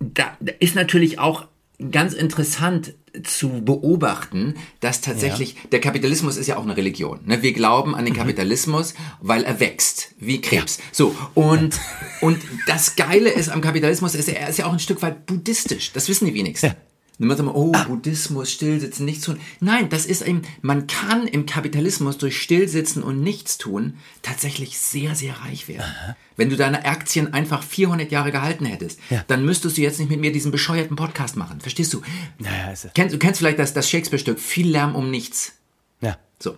da, 0.00 0.36
ist 0.58 0.74
natürlich 0.74 1.18
auch 1.20 1.46
ganz 1.92 2.14
interessant 2.14 2.94
zu 3.22 3.62
beobachten, 3.64 4.54
dass 4.80 5.00
tatsächlich 5.00 5.56
der 5.72 5.80
Kapitalismus 5.80 6.36
ist 6.36 6.48
ja 6.48 6.56
auch 6.58 6.64
eine 6.64 6.76
Religion. 6.76 7.20
Ne? 7.24 7.42
Wir 7.42 7.52
glauben 7.52 7.94
an 7.94 8.04
den 8.04 8.12
Mhm. 8.12 8.18
Kapitalismus, 8.18 8.94
weil 9.20 9.44
er 9.44 9.58
wächst, 9.60 10.08
wie 10.18 10.40
Krebs. 10.40 10.78
So, 10.92 11.14
und, 11.34 11.78
und 12.20 12.38
das 12.66 12.96
Geile 12.96 13.30
ist 13.30 13.48
am 13.48 13.60
Kapitalismus, 13.62 14.14
ist, 14.14 14.28
er 14.28 14.48
ist 14.48 14.58
ja 14.58 14.66
auch 14.66 14.72
ein 14.72 14.80
Stück 14.80 15.00
weit 15.00 15.24
buddhistisch. 15.26 15.92
Das 15.92 16.08
wissen 16.08 16.26
die 16.26 16.34
wenigsten. 16.34 16.66
Ja. 16.66 16.74
Und 17.18 17.28
man 17.28 17.36
sagt 17.36 17.48
oh, 17.54 17.72
Ah. 17.74 17.84
Buddhismus, 17.84 18.52
Stillsitzen, 18.52 19.06
nichts 19.06 19.24
tun. 19.24 19.38
Nein, 19.60 19.88
das 19.88 20.04
ist 20.04 20.20
eben, 20.20 20.42
man 20.60 20.86
kann 20.86 21.26
im 21.26 21.46
Kapitalismus 21.46 22.18
durch 22.18 22.40
Stillsitzen 22.40 23.02
und 23.02 23.22
Nichtstun 23.22 23.94
tatsächlich 24.20 24.78
sehr, 24.78 25.14
sehr 25.14 25.34
reich 25.40 25.66
werden. 25.66 25.90
Wenn 26.36 26.50
du 26.50 26.56
deine 26.56 26.84
Aktien 26.84 27.32
einfach 27.32 27.62
400 27.62 28.12
Jahre 28.12 28.32
gehalten 28.32 28.66
hättest, 28.66 29.00
Ja. 29.08 29.24
dann 29.28 29.44
müsstest 29.46 29.78
du 29.78 29.80
jetzt 29.80 29.98
nicht 29.98 30.10
mit 30.10 30.20
mir 30.20 30.30
diesen 30.30 30.52
bescheuerten 30.52 30.94
Podcast 30.96 31.36
machen. 31.36 31.60
Verstehst 31.62 31.94
du? 31.94 32.02
Ja, 32.38 32.70
ist 32.70 32.84
es. 32.84 32.90
Kennst, 32.94 33.14
du 33.14 33.18
kennst 33.18 33.38
vielleicht 33.38 33.58
das, 33.58 33.72
das 33.72 33.88
Shakespeare-Stück, 33.88 34.38
viel 34.38 34.68
Lärm 34.68 34.94
um 34.94 35.10
nichts. 35.10 35.54
Ja. 36.02 36.18
So. 36.38 36.56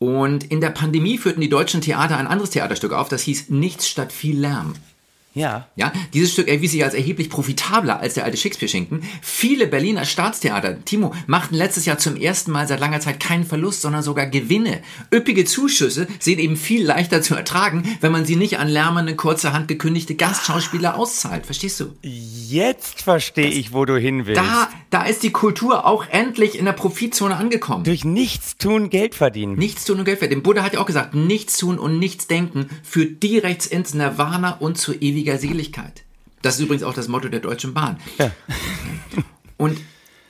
Und 0.00 0.42
in 0.50 0.60
der 0.60 0.70
Pandemie 0.70 1.16
führten 1.16 1.40
die 1.40 1.48
deutschen 1.48 1.80
Theater 1.80 2.16
ein 2.16 2.26
anderes 2.26 2.50
Theaterstück 2.50 2.92
auf, 2.92 3.08
das 3.08 3.22
hieß 3.22 3.50
Nichts 3.50 3.88
statt 3.88 4.12
viel 4.12 4.36
Lärm. 4.40 4.74
Ja. 5.34 5.68
Ja, 5.76 5.92
dieses 6.12 6.32
Stück 6.32 6.48
erwies 6.48 6.72
sich 6.72 6.84
als 6.84 6.94
erheblich 6.94 7.30
profitabler 7.30 8.00
als 8.00 8.14
der 8.14 8.24
alte 8.24 8.36
Shakespeare-Schinken. 8.36 9.02
Viele 9.22 9.66
Berliner 9.66 10.04
Staatstheater, 10.04 10.84
Timo, 10.84 11.14
machten 11.26 11.54
letztes 11.54 11.86
Jahr 11.86 11.98
zum 11.98 12.16
ersten 12.16 12.50
Mal 12.50 12.68
seit 12.68 12.80
langer 12.80 13.00
Zeit 13.00 13.18
keinen 13.18 13.44
Verlust, 13.44 13.80
sondern 13.80 14.02
sogar 14.02 14.26
Gewinne. 14.26 14.82
Üppige 15.12 15.44
Zuschüsse 15.44 16.06
sind 16.18 16.38
eben 16.38 16.56
viel 16.56 16.84
leichter 16.84 17.22
zu 17.22 17.34
ertragen, 17.34 17.96
wenn 18.00 18.12
man 18.12 18.26
sie 18.26 18.36
nicht 18.36 18.58
an 18.58 18.68
lärmende, 18.68 19.16
kurzerhand 19.16 19.68
gekündigte 19.68 20.14
Gastschauspieler 20.14 20.96
auszahlt. 20.96 21.46
Verstehst 21.46 21.80
du? 21.80 21.96
Jetzt 22.02 23.02
verstehe 23.02 23.48
ich, 23.48 23.72
wo 23.72 23.84
du 23.86 23.96
hin 23.96 24.26
willst. 24.26 24.42
Da, 24.42 24.68
da 24.92 25.04
ist 25.04 25.22
die 25.22 25.32
Kultur 25.32 25.86
auch 25.86 26.06
endlich 26.10 26.58
in 26.58 26.66
der 26.66 26.72
Profitzone 26.72 27.34
angekommen. 27.36 27.82
Durch 27.82 28.04
nichts 28.04 28.58
tun 28.58 28.90
Geld 28.90 29.14
verdienen. 29.14 29.54
Nichts 29.54 29.86
tun 29.86 29.98
und 29.98 30.04
Geld 30.04 30.18
verdienen. 30.18 30.42
Buddha 30.42 30.62
hat 30.62 30.74
ja 30.74 30.80
auch 30.80 30.86
gesagt, 30.86 31.14
nichts 31.14 31.56
tun 31.56 31.78
und 31.78 31.98
nichts 31.98 32.26
denken 32.26 32.68
führt 32.82 33.22
direkt 33.22 33.64
ins 33.66 33.94
Nirvana 33.94 34.58
und 34.58 34.76
zu 34.76 34.92
ewiger 34.92 35.38
Seligkeit. 35.38 36.04
Das 36.42 36.56
ist 36.56 36.60
übrigens 36.60 36.82
auch 36.82 36.92
das 36.92 37.08
Motto 37.08 37.30
der 37.30 37.40
Deutschen 37.40 37.72
Bahn. 37.72 37.98
Und, 39.56 39.80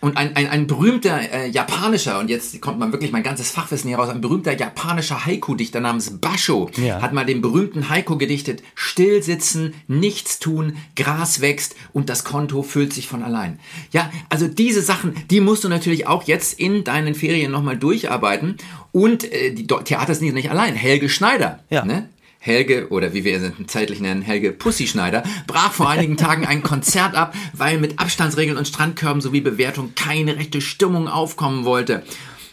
und 0.03 0.19
ein, 0.19 0.37
ein, 0.37 0.49
ein 0.49 0.67
berühmter 0.67 1.19
äh, 1.33 1.49
japanischer, 1.49 2.19
und 2.19 2.29
jetzt 2.29 2.61
kommt 2.61 2.79
man 2.79 2.93
wirklich 2.93 3.13
mein 3.13 3.23
ganzes 3.23 3.51
Fachwissen 3.51 3.89
hier 3.89 3.97
raus, 3.99 4.11
ein 4.11 4.21
berühmter 4.21 4.55
japanischer 4.55 5.25
Haiku-Dichter 5.25 5.81
namens 5.81 6.19
Basho 6.21 6.69
Ja. 6.77 7.01
hat 7.01 7.15
mal 7.15 7.25
den 7.25 7.41
berühmten 7.41 7.89
Haiku 7.89 8.19
gedichtet, 8.19 8.63
still 8.75 9.23
sitzen, 9.23 9.73
nichts 9.89 10.39
tun, 10.41 10.77
Gras 10.97 11.41
wächst 11.41 11.75
und 11.95 12.09
das 12.11 12.25
Konto 12.25 12.63
füllt 12.63 12.93
sich 12.93 13.09
von 13.09 13.23
allein. 13.23 13.59
Ja, 13.93 14.11
also 14.29 14.47
diese 14.49 14.83
Sachen, 14.83 15.15
die 15.31 15.41
musst 15.41 15.65
du 15.65 15.69
natürlich 15.71 16.07
auch 16.07 16.25
jetzt 16.25 16.59
in 16.61 16.85
deinen 16.85 17.15
Ferien 17.15 17.51
nochmal 17.53 17.79
durcharbeiten. 17.79 18.57
Und 18.91 19.25
äh, 19.33 19.55
die 19.55 19.67
Do- 19.67 19.81
Theater 19.81 20.15
sind 20.15 20.35
nicht 20.35 20.51
allein. 20.51 20.75
Helge 20.75 21.09
Schneider, 21.09 21.61
Ja. 21.71 21.85
ne? 21.85 22.11
Helge, 22.45 22.89
oder 22.91 23.15
wie 23.15 23.23
wir 23.23 23.37
ihn 23.37 23.69
zeitlich 23.69 24.01
nennen, 24.01 24.21
Helge 24.21 24.51
Pussy 24.51 24.89
Schneider, 24.89 25.23
brach 25.47 25.73
vor 25.73 25.89
einigen 25.89 26.17
Tagen 26.17 26.45
ein 26.45 26.65
Konzert 26.65 27.15
ab, 27.15 27.37
weil 27.53 27.79
mit 27.79 28.01
Abstandsregeln 28.01 28.59
und 28.59 28.67
Strandkörben 28.67 29.23
sowie 29.23 29.41
Bewertung 29.41 29.95
keine 29.95 30.35
rechte 30.35 30.61
Stimmung 30.61 31.07
aufkommen 31.07 31.65
wollte. 31.65 32.03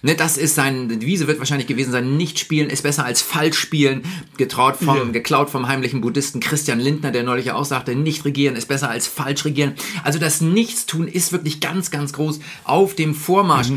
Ne, 0.04 0.14
das 0.14 0.38
ist 0.38 0.54
sein, 0.54 0.90
die 0.90 1.00
Devise 1.00 1.26
wird 1.26 1.40
wahrscheinlich 1.40 1.66
gewesen 1.66 1.92
sein, 1.92 2.18
nicht 2.18 2.38
spielen 2.38 2.70
ist 2.70 2.84
besser 2.84 3.04
als 3.04 3.24
falsch 3.24 3.58
spielen, 3.58 4.04
getraut 4.38 4.78
vom, 4.78 5.12
geklaut 5.12 5.50
vom 5.50 5.68
heimlichen 5.68 6.02
Buddhisten 6.02 6.40
Christian 6.40 6.80
Lindner, 6.80 7.10
der 7.10 7.24
neulich 7.24 7.48
ja 7.48 7.56
auch 7.56 7.66
sagte, 7.66 7.96
nicht 7.96 8.26
regieren 8.26 8.56
ist 8.56 8.68
besser 8.68 8.92
als 8.92 9.08
falsch 9.08 9.44
regieren. 9.44 9.74
Also 10.04 10.20
das 10.20 10.40
Nichtstun 10.40 11.08
ist 11.08 11.32
wirklich 11.32 11.62
ganz, 11.62 11.90
ganz 11.90 12.14
groß 12.14 12.42
auf 12.64 12.94
dem 12.94 13.16
Vormarsch. 13.16 13.70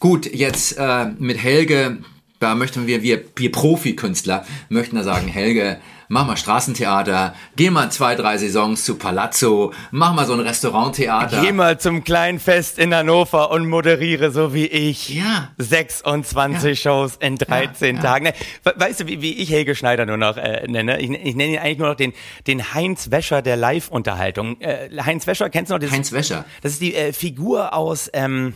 Gut, 0.00 0.26
jetzt 0.26 0.76
äh, 0.76 1.06
mit 1.20 1.38
Helge, 1.38 1.98
da 2.42 2.54
möchten 2.54 2.86
wir, 2.86 3.02
wir, 3.02 3.22
wir 3.36 3.52
Profikünstler, 3.52 4.44
möchten 4.68 4.96
da 4.96 5.04
sagen, 5.04 5.28
Helge, 5.28 5.78
mach 6.12 6.26
mal 6.26 6.36
Straßentheater, 6.36 7.34
geh 7.56 7.70
mal 7.70 7.90
zwei, 7.90 8.14
drei 8.14 8.36
Saisons 8.36 8.84
zu 8.84 8.96
Palazzo, 8.96 9.72
mach 9.92 10.12
mal 10.12 10.26
so 10.26 10.34
ein 10.34 10.40
Restauranttheater. 10.40 11.40
Geh 11.40 11.52
mal 11.52 11.80
zum 11.80 12.04
kleinen 12.04 12.38
Fest 12.38 12.78
in 12.78 12.94
Hannover 12.94 13.50
und 13.50 13.66
moderiere 13.66 14.30
so 14.30 14.52
wie 14.52 14.66
ich. 14.66 15.08
Ja. 15.08 15.48
26 15.56 16.84
ja. 16.84 16.90
Shows 16.90 17.16
in 17.16 17.36
13 17.36 17.96
ja, 17.96 18.02
Tagen. 18.02 18.32
Weißt 18.62 19.00
du, 19.00 19.06
wie, 19.06 19.22
wie 19.22 19.38
ich 19.38 19.50
Helge 19.50 19.74
Schneider 19.74 20.04
nur 20.04 20.18
noch 20.18 20.36
äh, 20.36 20.66
nenne? 20.68 21.00
Ich, 21.00 21.10
ich 21.10 21.34
nenne 21.34 21.54
ihn 21.54 21.58
eigentlich 21.58 21.78
nur 21.78 21.88
noch 21.88 21.96
den, 21.96 22.12
den 22.46 22.74
Heinz 22.74 23.10
Wäscher 23.10 23.40
der 23.40 23.56
Live-Unterhaltung. 23.56 24.60
Äh, 24.60 24.90
Heinz 25.02 25.26
Wäscher, 25.26 25.48
kennst 25.48 25.70
du 25.70 25.76
noch? 25.76 25.80
Das, 25.80 25.92
Heinz 25.92 26.12
Wäscher. 26.12 26.44
Das 26.60 26.72
ist 26.72 26.82
die 26.82 26.94
äh, 26.94 27.14
Figur 27.14 27.72
aus... 27.72 28.10
Ähm, 28.12 28.54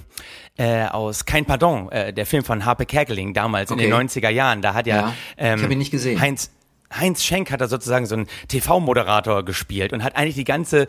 äh, 0.59 0.87
aus 0.87 1.27
Kein 1.27 1.45
Pardon, 1.45 1.93
äh, 1.93 2.15
der 2.15 2.25
Film 2.25 2.43
von 2.43 2.65
Harpe 2.65 2.87
Kerkeling 2.87 3.35
damals 3.35 3.71
okay. 3.71 3.85
in 3.85 3.91
den 3.91 4.09
90er 4.09 4.31
Jahren. 4.31 4.63
Da 4.63 4.73
hat 4.73 4.87
ja, 4.87 4.97
ja 4.97 5.15
ähm, 5.37 5.63
ich 5.63 5.71
ihn 5.71 5.77
nicht 5.77 5.91
gesehen. 5.91 6.19
Heinz 6.19 6.51
Heinz 6.95 7.25
Schenk 7.25 7.51
hat 7.51 7.61
da 7.61 7.69
sozusagen 7.69 8.07
so 8.07 8.15
einen 8.15 8.27
TV-Moderator 8.49 9.45
gespielt 9.45 9.93
und 9.93 10.05
hat 10.05 10.17
eigentlich 10.17 10.37
die 10.37 10.45
ganze, 10.45 10.87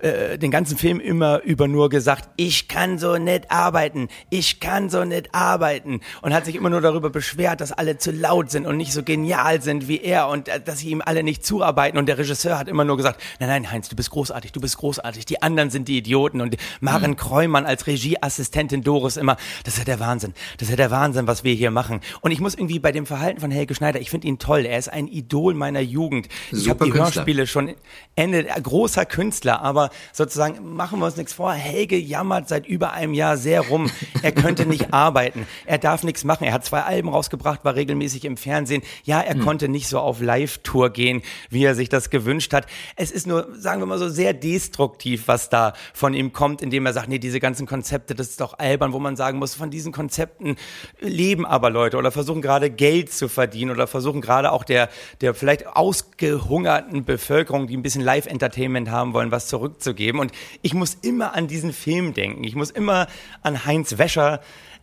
äh, 0.00 0.38
den 0.38 0.50
ganzen 0.50 0.78
Film 0.78 1.00
immer 1.00 1.42
über 1.42 1.68
nur 1.68 1.88
gesagt, 1.88 2.28
ich 2.36 2.68
kann 2.68 2.98
so 2.98 3.18
nicht 3.18 3.50
arbeiten, 3.50 4.08
ich 4.30 4.60
kann 4.60 4.88
so 4.88 5.04
nicht 5.04 5.34
arbeiten. 5.34 6.00
Und 6.22 6.34
hat 6.34 6.46
sich 6.46 6.56
immer 6.56 6.70
nur 6.70 6.80
darüber 6.80 7.10
beschwert, 7.10 7.60
dass 7.60 7.72
alle 7.72 7.98
zu 7.98 8.10
laut 8.10 8.50
sind 8.50 8.66
und 8.66 8.76
nicht 8.76 8.92
so 8.92 9.02
genial 9.02 9.60
sind 9.62 9.86
wie 9.88 10.00
er 10.00 10.28
und 10.28 10.48
äh, 10.48 10.60
dass 10.60 10.78
sie 10.78 10.90
ihm 10.90 11.02
alle 11.04 11.22
nicht 11.22 11.44
zuarbeiten. 11.44 11.98
Und 11.98 12.06
der 12.06 12.18
Regisseur 12.18 12.58
hat 12.58 12.68
immer 12.68 12.84
nur 12.84 12.96
gesagt, 12.96 13.20
nein, 13.38 13.48
nein, 13.48 13.70
Heinz, 13.70 13.88
du 13.88 13.96
bist 13.96 14.10
großartig, 14.10 14.52
du 14.52 14.60
bist 14.60 14.78
großartig, 14.78 15.26
die 15.26 15.42
anderen 15.42 15.70
sind 15.70 15.88
die 15.88 15.98
Idioten 15.98 16.40
und 16.40 16.56
Maren 16.80 17.12
mhm. 17.12 17.16
Kreumann 17.16 17.66
als 17.66 17.86
Regieassistentin 17.86 18.82
Doris 18.82 19.16
immer, 19.16 19.36
das 19.64 19.74
ist 19.74 19.78
ja 19.80 19.84
der 19.84 20.00
Wahnsinn, 20.00 20.32
das 20.58 20.68
ist 20.68 20.70
ja 20.70 20.76
der 20.76 20.90
Wahnsinn, 20.90 21.26
was 21.26 21.44
wir 21.44 21.54
hier 21.54 21.70
machen. 21.70 22.00
Und 22.20 22.30
ich 22.30 22.40
muss 22.40 22.54
irgendwie 22.54 22.78
bei 22.78 22.92
dem 22.92 23.06
Verhalten 23.06 23.40
von 23.40 23.50
Helge 23.50 23.74
Schneider, 23.74 24.00
ich 24.00 24.10
finde 24.10 24.26
ihn 24.28 24.38
toll, 24.38 24.64
er 24.66 24.78
ist 24.78 24.88
ein 24.88 25.08
Idol 25.08 25.43
Idol 25.44 25.54
meiner 25.54 25.80
Jugend. 25.80 26.28
Ich 26.52 26.68
habe 26.70 26.84
die 26.84 26.90
Künstler. 26.90 27.16
Hörspiele 27.16 27.46
schon 27.46 27.74
Ende 28.16 28.44
großer 28.44 29.04
Künstler, 29.04 29.60
aber 29.60 29.90
sozusagen 30.12 30.74
machen 30.74 31.00
wir 31.00 31.06
uns 31.06 31.16
nichts 31.16 31.34
vor. 31.34 31.52
Helge 31.52 31.96
jammert 31.96 32.48
seit 32.48 32.66
über 32.66 32.92
einem 32.92 33.12
Jahr 33.12 33.36
sehr 33.36 33.60
rum. 33.60 33.90
Er 34.22 34.32
könnte 34.32 34.66
nicht 34.66 34.92
arbeiten. 34.94 35.46
Er 35.66 35.78
darf 35.78 36.02
nichts 36.02 36.24
machen. 36.24 36.44
Er 36.44 36.52
hat 36.52 36.64
zwei 36.64 36.82
Alben 36.82 37.08
rausgebracht, 37.08 37.64
war 37.64 37.74
regelmäßig 37.74 38.24
im 38.24 38.36
Fernsehen. 38.36 38.82
Ja, 39.04 39.20
er 39.20 39.34
hm. 39.34 39.40
konnte 39.40 39.68
nicht 39.68 39.88
so 39.88 39.98
auf 39.98 40.20
Live-Tour 40.20 40.90
gehen, 40.90 41.22
wie 41.50 41.64
er 41.64 41.74
sich 41.74 41.88
das 41.88 42.08
gewünscht 42.08 42.52
hat. 42.52 42.66
Es 42.96 43.10
ist 43.10 43.26
nur, 43.26 43.48
sagen 43.54 43.82
wir 43.82 43.86
mal 43.86 43.98
so, 43.98 44.08
sehr 44.08 44.32
destruktiv, 44.32 45.24
was 45.26 45.50
da 45.50 45.74
von 45.92 46.14
ihm 46.14 46.32
kommt, 46.32 46.62
indem 46.62 46.86
er 46.86 46.92
sagt, 46.92 47.08
nee, 47.08 47.18
diese 47.18 47.40
ganzen 47.40 47.66
Konzepte, 47.66 48.14
das 48.14 48.28
ist 48.28 48.40
doch 48.40 48.58
albern, 48.58 48.92
wo 48.92 48.98
man 48.98 49.16
sagen 49.16 49.38
muss, 49.38 49.54
von 49.54 49.70
diesen 49.70 49.92
Konzepten 49.92 50.56
leben 51.00 51.44
aber 51.44 51.68
Leute 51.70 51.96
oder 51.96 52.12
versuchen 52.12 52.40
gerade 52.40 52.70
Geld 52.70 53.12
zu 53.12 53.28
verdienen 53.28 53.72
oder 53.72 53.86
versuchen 53.86 54.20
gerade 54.20 54.52
auch 54.52 54.64
der, 54.64 54.88
der 55.24 55.32
vielleicht 55.32 55.66
ausgehungerten 55.66 57.06
Bevölkerung, 57.06 57.66
die 57.66 57.78
ein 57.78 57.82
bisschen 57.82 58.02
Live-Entertainment 58.02 58.90
haben 58.90 59.14
wollen, 59.14 59.30
was 59.30 59.46
zurückzugeben. 59.46 60.20
Und 60.20 60.32
ich 60.60 60.74
muss 60.74 60.98
immer 61.00 61.34
an 61.34 61.46
diesen 61.46 61.72
Film 61.72 62.12
denken. 62.12 62.44
Ich 62.44 62.54
muss 62.54 62.70
immer 62.70 63.06
an 63.40 63.64
Heinz 63.64 63.96
Wäscher 63.96 64.42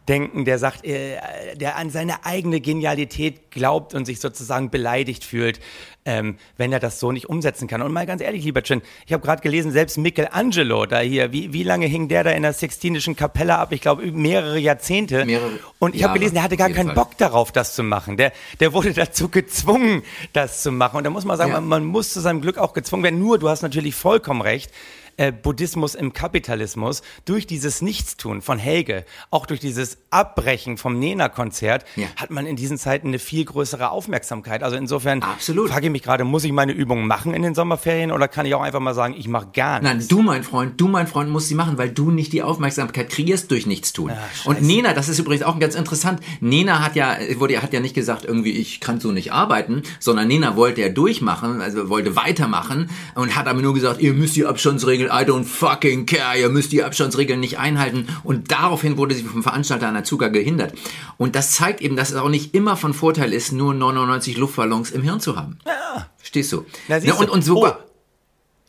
denken, 0.10 0.46
der 0.46 0.58
sagt, 0.58 0.86
äh, 0.86 1.18
der 1.56 1.78
an 1.78 1.90
seine 1.90 2.26
eigene 2.26 2.60
Genialität 2.60 3.52
glaubt 3.52 3.94
und 3.94 4.06
sich 4.06 4.20
sozusagen 4.20 4.70
beleidigt 4.70 5.24
fühlt, 5.24 5.60
ähm, 6.06 6.38
wenn 6.58 6.74
er 6.74 6.80
das 6.80 7.00
so 7.00 7.12
nicht 7.12 7.30
umsetzen 7.30 7.68
kann. 7.68 7.82
Und 7.82 7.94
mal 7.94 8.06
ganz 8.08 8.22
ehrlich, 8.22 8.44
lieber 8.44 8.64
Chin, 8.64 8.82
ich 9.06 9.14
habe 9.14 9.24
gerade 9.24 9.42
gelesen, 9.42 9.72
selbst 9.72 9.98
Michelangelo 9.98 10.86
da 10.88 11.00
hier, 11.00 11.32
wie, 11.32 11.54
wie 11.54 11.64
lange 11.64 11.86
hing 11.86 12.08
der 12.08 12.24
da 12.24 12.32
in 12.32 12.42
der 12.42 12.54
Sixtinischen 12.54 13.16
Kapelle 13.16 13.58
ab? 13.58 13.72
Ich 13.72 13.82
glaube, 13.82 14.12
mehrere 14.12 14.58
Jahrzehnte. 14.58 15.26
Mehrere 15.26 15.60
und 15.78 15.94
ich 15.96 16.04
habe 16.04 16.16
gelesen, 16.16 16.34
der 16.36 16.44
hatte 16.44 16.58
gar 16.58 16.70
keinen 16.70 16.88
Fall. 16.88 16.96
Bock 16.96 17.18
darauf, 17.18 17.52
das 17.52 17.76
zu 17.76 17.84
machen. 17.84 18.18
Der, 18.18 18.32
der 18.60 18.74
wurde 18.74 18.94
dazu 18.94 19.30
gezwungen, 19.30 20.02
das 20.34 20.64
zu 20.64 20.72
machen. 20.72 20.98
Und 20.98 21.04
da 21.04 21.12
muss 21.12 21.26
man 21.26 21.38
sagen, 21.38 21.52
ja. 21.52 21.62
man, 21.62 21.70
man 21.70 21.86
muss 21.86 22.12
zu 22.12 22.20
seinem 22.22 22.42
Glück 22.42 22.58
auch 22.58 22.74
gezwungen 22.74 23.04
werden. 23.04 23.20
Nur, 23.20 23.38
du 23.38 23.50
hast 23.50 23.62
natürlich 23.62 23.94
vollkommen 23.94 24.42
recht, 24.42 24.72
äh, 25.18 25.32
Buddhismus 25.32 25.96
im 25.96 26.14
Kapitalismus 26.14 27.02
durch 27.26 27.48
dieses 27.48 27.82
Nichtstun 27.82 28.42
von 28.42 28.58
Helge, 28.58 29.06
auch 29.30 29.46
durch 29.46 29.60
dieses 29.60 29.98
Abbrechen 30.10 30.78
vom 30.78 31.00
Nena-Konzert, 31.00 31.86
ja. 31.96 32.08
hat 32.16 32.32
man 32.32 32.46
in 32.46 32.56
diesen 32.56 32.78
Zeiten 32.78 33.08
eine 33.08 33.20
viel 33.20 33.46
größere 33.46 33.92
Aufmerksamkeit. 33.92 34.64
Also 34.64 34.76
insofern 34.76 35.22
Absolut. 35.22 35.70
frage 35.70 35.88
ich 35.88 35.92
mich 35.92 36.04
gerade, 36.04 36.24
muss 36.24 36.44
ich 36.44 36.52
meine 36.52 36.72
Übungen 36.72 37.08
machen 37.08 37.34
in 37.34 37.42
den 37.42 37.56
Sommerferien 37.56 38.12
oder 38.12 38.28
kann 38.28 38.46
ich 38.46 38.56
auch 38.56 38.62
einfach 38.62 38.80
mal 38.80 38.94
sagen, 38.94 39.16
ich 39.18 39.28
mache 39.28 39.48
gar 39.54 39.80
nichts? 39.80 39.98
Nein, 39.98 40.08
du, 40.08 40.22
mein 40.22 40.44
Freund, 40.44 40.80
du, 40.80 40.88
mein 40.88 41.08
Freund, 41.08 41.30
musst 41.30 41.48
sie 41.48 41.56
machen, 41.56 41.78
weil 41.78 41.90
du 41.90 42.12
nicht 42.12 42.34
die 42.34 42.42
Aufmerksamkeit 42.42 43.10
kriegst 43.10 43.52
durch 43.52 43.66
Nichtstun. 43.66 44.10
Ja, 44.10 44.18
Und 44.46 44.62
Nena, 44.62 44.94
das 44.94 45.10
ist 45.10 45.20
übrigens 45.20 45.44
auch 45.44 45.60
ganz 45.60 45.76
interessant. 45.76 46.20
Nena 46.40 46.84
hat 46.84 46.96
ja, 46.96 47.18
wurde, 47.38 47.62
hat 47.62 47.74
ja 47.74 47.80
nicht 47.80 47.96
gesagt, 47.96 48.26
irgendwie, 48.26 48.52
ich 48.52 48.80
kann 48.80 49.00
so 49.00 49.12
nicht 49.12 49.32
arbeiten, 49.32 49.84
sondern 50.00 50.28
Nena 50.28 50.56
wollte 50.56 50.82
ja 50.82 50.90
durchmachen, 50.90 51.62
also 51.62 51.90
wollte 51.90 52.16
weitermachen 52.16 52.90
und 53.16 53.36
hat 53.36 53.48
aber 53.48 53.62
nur 53.62 53.74
gesagt, 53.74 54.02
ihr 54.02 54.14
müsst 54.14 54.36
die 54.36 54.46
Abstandsregeln 54.46 55.01
I 55.08 55.24
don't 55.26 55.44
fucking 55.46 56.06
care, 56.06 56.38
ihr 56.38 56.50
müsst 56.50 56.72
die 56.72 56.84
Abstandsregeln 56.84 57.40
nicht 57.40 57.60
einhalten. 57.60 58.08
Und 58.24 58.52
daraufhin 58.52 58.98
wurde 58.98 59.16
sie 59.16 59.24
vom 59.24 59.44
Veranstalter 59.44 59.88
an 59.88 59.94
der 59.94 60.04
Zucker 60.04 60.30
gehindert. 60.30 60.74
Und 61.18 61.36
das 61.36 61.52
zeigt 61.52 61.82
eben, 61.82 61.96
dass 61.96 62.10
es 62.10 62.16
auch 62.16 62.30
nicht 62.30 62.54
immer 62.54 62.78
von 62.78 62.94
Vorteil 62.94 63.34
ist, 63.34 63.52
nur 63.52 63.74
99 63.74 64.38
Luftballons 64.38 64.92
im 64.92 65.04
Hirn 65.04 65.20
zu 65.20 65.36
haben. 65.36 65.60
Ja. 65.66 66.08
Stehst 66.22 66.52
du? 66.52 66.66
Na, 66.88 66.98
ja, 66.98 67.14
und, 67.16 67.30
und 67.30 67.44
sogar. 67.44 67.80
Oh. 67.82 67.90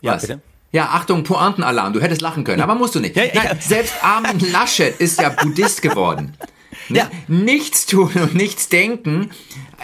Ja, 0.01 0.15
Was? 0.15 0.23
bitte. 0.23 0.41
Ja, 0.73 0.87
Achtung, 0.87 1.23
Pointenalarm. 1.23 1.93
Du 1.93 2.01
hättest 2.01 2.23
lachen 2.23 2.45
können, 2.45 2.63
aber 2.63 2.75
musst 2.75 2.95
du 2.95 3.01
nicht. 3.01 3.15
Ja, 3.15 3.25
Nein, 3.35 3.59
selbst 3.61 3.93
Armin 4.03 4.41
Laschet 4.51 4.99
ist 4.99 5.21
ja 5.21 5.29
Buddhist 5.29 5.83
geworden. 5.83 6.35
Ja. 6.89 7.11
Nichts 7.29 7.87
tun 7.87 8.11
und 8.15 8.35
nichts 8.35 8.69
denken 8.69 9.31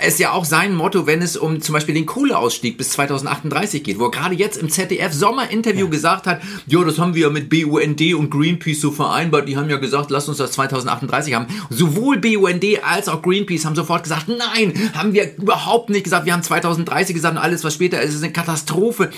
ist 0.07 0.19
ja 0.19 0.33
auch 0.33 0.45
sein 0.45 0.75
Motto, 0.75 1.07
wenn 1.07 1.23
es 1.23 1.37
um 1.37 1.61
zum 1.61 1.73
Beispiel 1.73 1.95
den 1.95 2.07
Kohleausstieg 2.07 2.79
bis 2.79 2.91
2038 2.91 3.83
geht, 3.83 3.99
wo 3.99 4.05
er 4.05 4.11
gerade 4.11 4.35
jetzt 4.35 4.57
im 4.57 4.71
ZDF 4.71 5.13
Sommerinterview 5.13 5.87
ja. 5.87 5.91
gesagt 5.91 6.27
hat, 6.27 6.41
ja, 6.67 6.83
das 6.85 6.99
haben 6.99 7.15
wir 7.15 7.23
ja 7.23 7.31
mit 7.31 7.49
BUND 7.49 8.01
und 8.15 8.31
Greenpeace 8.31 8.81
so 8.81 8.91
vereinbart, 8.91 9.49
die 9.49 9.57
haben 9.57 9.71
ja 9.71 9.77
gesagt, 9.77 10.11
lass 10.11 10.29
uns 10.29 10.39
das 10.39 10.53
2038 10.53 11.35
haben. 11.35 11.47
Sowohl 11.71 12.19
BUND 12.19 12.65
als 12.85 13.09
auch 13.09 13.23
Greenpeace 13.23 13.65
haben 13.65 13.77
sofort 13.77 14.05
gesagt, 14.05 14.29
nein, 14.29 14.73
haben 14.95 15.15
wir 15.15 15.37
überhaupt 15.37 15.91
nicht 15.91 16.05
gesagt, 16.05 16.27
wir 16.27 16.33
haben 16.33 16.43
2030 16.43 17.15
gesagt 17.15 17.37
und 17.37 17.43
alles, 17.43 17.65
was 17.65 17.75
später 17.75 18.01
ist, 18.01 18.15
ist 18.15 18.23
eine 18.23 18.33
Katastrophe. 18.33 19.11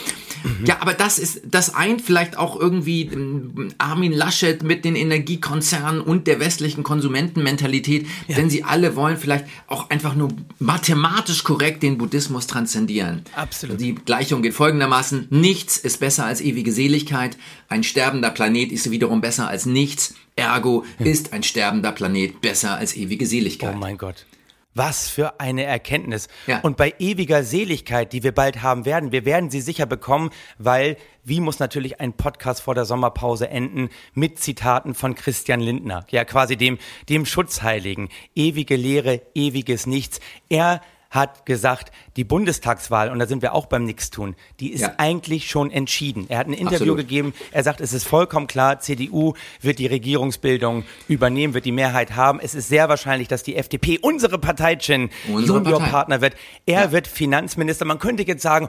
Mhm. 0.42 0.66
Ja, 0.66 0.78
aber 0.80 0.94
das 0.94 1.18
ist, 1.18 1.42
das 1.44 1.74
eint 1.74 2.02
vielleicht 2.02 2.36
auch 2.38 2.58
irgendwie 2.58 3.02
ähm, 3.02 3.72
Armin 3.78 4.12
Laschet 4.12 4.62
mit 4.62 4.84
den 4.84 4.96
Energiekonzernen 4.96 6.00
und 6.00 6.26
der 6.26 6.40
westlichen 6.40 6.82
Konsumentenmentalität, 6.82 8.06
ja. 8.28 8.36
wenn 8.36 8.50
sie 8.50 8.64
alle 8.64 8.96
wollen, 8.96 9.16
vielleicht 9.16 9.46
auch 9.66 9.90
einfach 9.90 10.14
nur 10.14 10.28
mathematisch 10.58 11.44
korrekt 11.44 11.82
den 11.82 11.98
Buddhismus 11.98 12.46
transzendieren. 12.46 13.22
Absolut. 13.34 13.80
Die 13.80 13.94
Gleichung 13.94 14.42
geht 14.42 14.54
folgendermaßen, 14.54 15.28
nichts 15.30 15.76
ist 15.76 16.00
besser 16.00 16.24
als 16.26 16.40
ewige 16.40 16.72
Seligkeit, 16.72 17.36
ein 17.68 17.82
sterbender 17.82 18.30
Planet 18.30 18.72
ist 18.72 18.90
wiederum 18.90 19.20
besser 19.20 19.48
als 19.48 19.66
nichts, 19.66 20.14
ergo 20.36 20.84
ist 20.98 21.32
ein 21.32 21.42
sterbender 21.42 21.92
Planet 21.92 22.40
besser 22.40 22.76
als 22.76 22.96
ewige 22.96 23.26
Seligkeit. 23.26 23.74
Oh 23.74 23.78
mein 23.78 23.98
Gott. 23.98 24.26
Was 24.74 25.08
für 25.08 25.40
eine 25.40 25.64
Erkenntnis. 25.64 26.28
Ja. 26.46 26.60
Und 26.60 26.76
bei 26.76 26.94
ewiger 26.98 27.42
Seligkeit, 27.42 28.12
die 28.12 28.22
wir 28.22 28.32
bald 28.32 28.62
haben 28.62 28.84
werden, 28.84 29.10
wir 29.10 29.24
werden 29.24 29.50
sie 29.50 29.60
sicher 29.60 29.86
bekommen, 29.86 30.30
weil 30.58 30.96
wie 31.24 31.40
muss 31.40 31.58
natürlich 31.58 32.00
ein 32.00 32.12
Podcast 32.12 32.62
vor 32.62 32.74
der 32.74 32.84
Sommerpause 32.84 33.48
enden 33.48 33.90
mit 34.14 34.38
Zitaten 34.38 34.94
von 34.94 35.14
Christian 35.14 35.60
Lindner, 35.60 36.06
ja 36.10 36.24
quasi 36.24 36.56
dem, 36.56 36.78
dem 37.08 37.26
Schutzheiligen. 37.26 38.08
Ewige 38.34 38.76
Lehre, 38.76 39.22
ewiges 39.34 39.86
Nichts. 39.86 40.20
Er 40.48 40.80
hat 41.10 41.44
gesagt, 41.44 41.90
die 42.16 42.24
Bundestagswahl, 42.24 43.10
und 43.10 43.18
da 43.18 43.26
sind 43.26 43.42
wir 43.42 43.52
auch 43.52 43.66
beim 43.66 43.84
Nichtstun, 43.84 44.36
die 44.60 44.72
ist 44.72 44.82
ja. 44.82 44.94
eigentlich 44.98 45.50
schon 45.50 45.70
entschieden. 45.70 46.26
Er 46.28 46.38
hat 46.38 46.46
ein 46.46 46.52
Interview 46.52 46.92
Absolut. 46.92 46.96
gegeben, 46.98 47.34
er 47.50 47.64
sagt, 47.64 47.80
es 47.80 47.92
ist 47.92 48.06
vollkommen 48.06 48.46
klar, 48.46 48.78
CDU 48.78 49.34
wird 49.60 49.80
die 49.80 49.88
Regierungsbildung 49.88 50.84
übernehmen, 51.08 51.52
wird 51.52 51.64
die 51.64 51.72
Mehrheit 51.72 52.14
haben. 52.14 52.38
Es 52.40 52.54
ist 52.54 52.68
sehr 52.68 52.88
wahrscheinlich, 52.88 53.26
dass 53.26 53.42
die 53.42 53.56
FDP 53.56 53.98
unsere 54.00 54.38
Parteichin 54.38 55.10
Juniorpartner 55.26 56.20
wird. 56.20 56.36
Er 56.64 56.84
ja. 56.84 56.92
wird 56.92 57.08
Finanzminister. 57.08 57.84
Man 57.84 57.98
könnte 57.98 58.22
jetzt 58.22 58.42
sagen, 58.42 58.68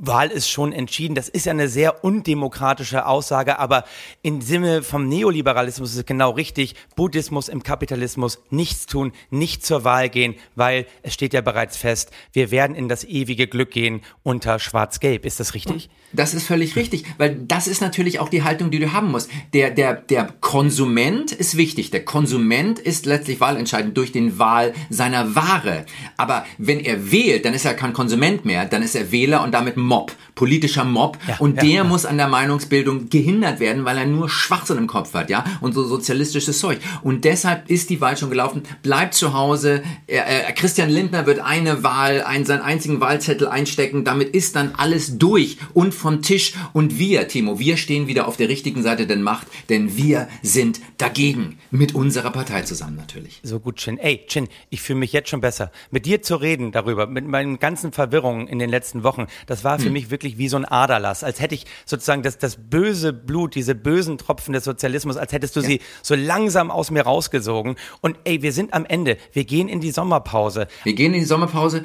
Wahl 0.00 0.28
ist 0.28 0.48
schon 0.48 0.72
entschieden. 0.72 1.14
Das 1.14 1.28
ist 1.28 1.46
ja 1.46 1.52
eine 1.52 1.68
sehr 1.68 2.02
undemokratische 2.02 3.06
Aussage, 3.06 3.58
aber 3.58 3.84
im 4.22 4.40
Sinne 4.40 4.82
vom 4.82 5.08
Neoliberalismus 5.08 5.90
ist 5.92 5.98
es 5.98 6.06
genau 6.06 6.30
richtig. 6.30 6.74
Buddhismus 6.96 7.48
im 7.48 7.62
Kapitalismus 7.62 8.42
nichts 8.48 8.86
tun, 8.86 9.12
nicht 9.28 9.64
zur 9.64 9.84
Wahl 9.84 10.08
gehen, 10.08 10.34
weil 10.56 10.86
es 11.02 11.12
steht 11.14 11.34
ja 11.34 11.42
bereits 11.42 11.76
fest, 11.76 12.10
wir 12.32 12.50
werden 12.50 12.74
in 12.74 12.88
das 12.88 13.04
ewige 13.04 13.46
Glück 13.46 13.70
gehen 13.70 14.00
unter 14.22 14.58
Schwarz-Gelb. 14.58 15.26
Ist 15.26 15.38
das 15.38 15.54
richtig? 15.54 15.90
Das 16.12 16.34
ist 16.34 16.46
völlig 16.46 16.74
richtig, 16.74 17.04
weil 17.18 17.36
das 17.46 17.68
ist 17.68 17.80
natürlich 17.80 18.18
auch 18.18 18.28
die 18.28 18.42
Haltung, 18.42 18.70
die 18.70 18.80
du 18.80 18.92
haben 18.92 19.10
musst. 19.10 19.30
Der, 19.52 19.70
der, 19.70 19.94
der 19.94 20.32
Konsument 20.40 21.30
ist 21.30 21.56
wichtig. 21.56 21.90
Der 21.90 22.04
Konsument 22.04 22.78
ist 22.80 23.06
letztlich 23.06 23.40
wahlentscheidend 23.40 23.96
durch 23.96 24.10
den 24.10 24.38
Wahl 24.38 24.72
seiner 24.88 25.36
Ware. 25.36 25.86
Aber 26.16 26.44
wenn 26.58 26.80
er 26.80 27.12
wählt, 27.12 27.44
dann 27.44 27.54
ist 27.54 27.64
er 27.64 27.74
kein 27.74 27.92
Konsument 27.92 28.44
mehr, 28.44 28.64
dann 28.64 28.82
ist 28.82 28.96
er 28.96 29.12
Wähler 29.12 29.44
und 29.44 29.52
damit 29.52 29.76
Mob, 29.76 30.12
politischer 30.34 30.84
Mob. 30.84 31.18
Ja, 31.28 31.36
und 31.38 31.56
ja, 31.56 31.62
der 31.62 31.70
ja. 31.70 31.84
muss 31.84 32.06
an 32.06 32.16
der 32.16 32.28
Meinungsbildung 32.28 33.08
gehindert 33.08 33.60
werden, 33.60 33.84
weil 33.84 33.96
er 33.96 34.06
nur 34.06 34.28
Schwachsinn 34.28 34.78
im 34.78 34.86
Kopf 34.88 35.14
hat, 35.14 35.30
ja, 35.30 35.44
und 35.60 35.74
so 35.74 35.84
sozialistisches 35.84 36.58
Zeug. 36.58 36.80
Und 37.02 37.24
deshalb 37.24 37.70
ist 37.70 37.90
die 37.90 38.00
Wahl 38.00 38.16
schon 38.16 38.30
gelaufen. 38.30 38.62
Bleibt 38.82 39.14
zu 39.14 39.32
Hause. 39.32 39.82
Äh, 40.06 40.16
äh, 40.16 40.52
Christian 40.54 40.90
Lindner 40.90 41.26
wird 41.26 41.38
eine 41.38 41.84
Wahl, 41.84 42.22
einen, 42.22 42.44
seinen 42.44 42.62
einzigen 42.62 43.00
Wahlzettel 43.00 43.46
einstecken. 43.46 44.04
Damit 44.04 44.30
ist 44.30 44.56
dann 44.56 44.72
alles 44.76 45.18
durch 45.18 45.58
und 45.72 45.94
vom 46.00 46.22
Tisch. 46.22 46.54
Und 46.72 46.98
wir, 46.98 47.28
Timo, 47.28 47.58
wir 47.58 47.76
stehen 47.76 48.06
wieder 48.06 48.26
auf 48.26 48.36
der 48.36 48.48
richtigen 48.48 48.82
Seite 48.82 49.06
der 49.06 49.18
Macht, 49.18 49.46
denn 49.68 49.96
wir 49.96 50.28
sind 50.42 50.80
dagegen. 50.98 51.58
Mit 51.70 51.94
unserer 51.94 52.30
Partei 52.30 52.62
zusammen 52.62 52.96
natürlich. 52.96 53.40
So 53.42 53.60
gut, 53.60 53.76
Chin. 53.76 53.98
Ey, 53.98 54.24
Chin, 54.26 54.48
ich 54.70 54.80
fühle 54.82 54.98
mich 54.98 55.12
jetzt 55.12 55.28
schon 55.28 55.40
besser. 55.40 55.70
Mit 55.90 56.06
dir 56.06 56.22
zu 56.22 56.36
reden 56.36 56.72
darüber, 56.72 57.06
mit 57.06 57.26
meinen 57.26 57.58
ganzen 57.58 57.92
Verwirrungen 57.92 58.48
in 58.48 58.58
den 58.58 58.70
letzten 58.70 59.02
Wochen, 59.04 59.26
das 59.46 59.62
war 59.64 59.78
für 59.78 59.86
Hm. 59.86 59.92
mich 59.92 60.10
wirklich 60.10 60.38
wie 60.38 60.48
so 60.48 60.56
ein 60.56 60.64
Aderlass. 60.64 61.22
Als 61.22 61.40
hätte 61.40 61.54
ich 61.54 61.66
sozusagen 61.86 62.22
das, 62.22 62.38
das 62.38 62.56
böse 62.56 63.12
Blut, 63.12 63.54
diese 63.54 63.74
bösen 63.74 64.18
Tropfen 64.18 64.52
des 64.52 64.64
Sozialismus, 64.64 65.16
als 65.16 65.32
hättest 65.32 65.54
du 65.56 65.60
sie 65.60 65.80
so 66.02 66.14
langsam 66.14 66.70
aus 66.70 66.90
mir 66.90 67.02
rausgesogen. 67.02 67.76
Und 68.00 68.16
ey, 68.24 68.42
wir 68.42 68.52
sind 68.52 68.72
am 68.74 68.84
Ende. 68.86 69.16
Wir 69.32 69.44
gehen 69.44 69.68
in 69.68 69.80
die 69.80 69.90
Sommerpause. 69.90 70.66
Wir 70.84 70.94
gehen 70.94 71.12
in 71.14 71.20
die 71.20 71.26
Sommerpause. 71.26 71.84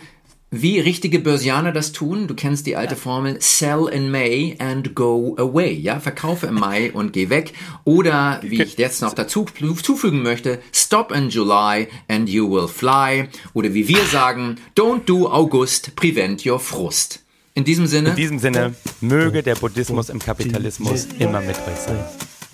Wie 0.51 0.79
richtige 0.79 1.19
Börsianer 1.19 1.71
das 1.71 1.91
tun, 1.91 2.27
du 2.27 2.35
kennst 2.35 2.65
die 2.65 2.75
alte 2.75 2.95
Formel, 2.95 3.37
sell 3.41 3.87
in 3.91 4.09
May 4.09 4.55
and 4.59 4.95
go 4.95 5.35
away, 5.37 5.73
ja, 5.73 5.99
verkaufe 5.99 6.47
im 6.47 6.55
Mai 6.55 6.91
und 6.93 7.13
geh 7.13 7.29
weg. 7.29 7.53
Oder, 7.83 8.39
wie 8.41 8.61
ich 8.61 8.77
jetzt 8.77 9.01
noch 9.01 9.13
dazu 9.13 9.45
zufügen 9.81 10.21
möchte, 10.21 10.59
stop 10.71 11.11
in 11.11 11.29
July 11.29 11.87
and 12.07 12.29
you 12.29 12.49
will 12.49 12.67
fly. 12.67 13.27
Oder 13.53 13.73
wie 13.73 13.87
wir 13.87 14.03
sagen, 14.05 14.55
don't 14.77 15.05
do 15.05 15.27
August, 15.27 15.95
prevent 15.95 16.45
your 16.45 16.59
Frust. 16.59 17.21
In 17.55 17.63
diesem 17.63 17.87
Sinne, 17.87 18.09
In 18.09 18.15
diesem 18.15 18.39
Sinne, 18.39 18.75
möge 19.01 19.41
der 19.41 19.55
Buddhismus 19.55 20.09
im 20.09 20.19
Kapitalismus 20.19 21.07
immer 21.19 21.41
mit 21.41 21.57
euch 21.57 21.79
sein. 21.85 22.03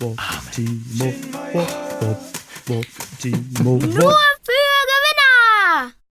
Nur 0.00 0.16
für 3.80 4.81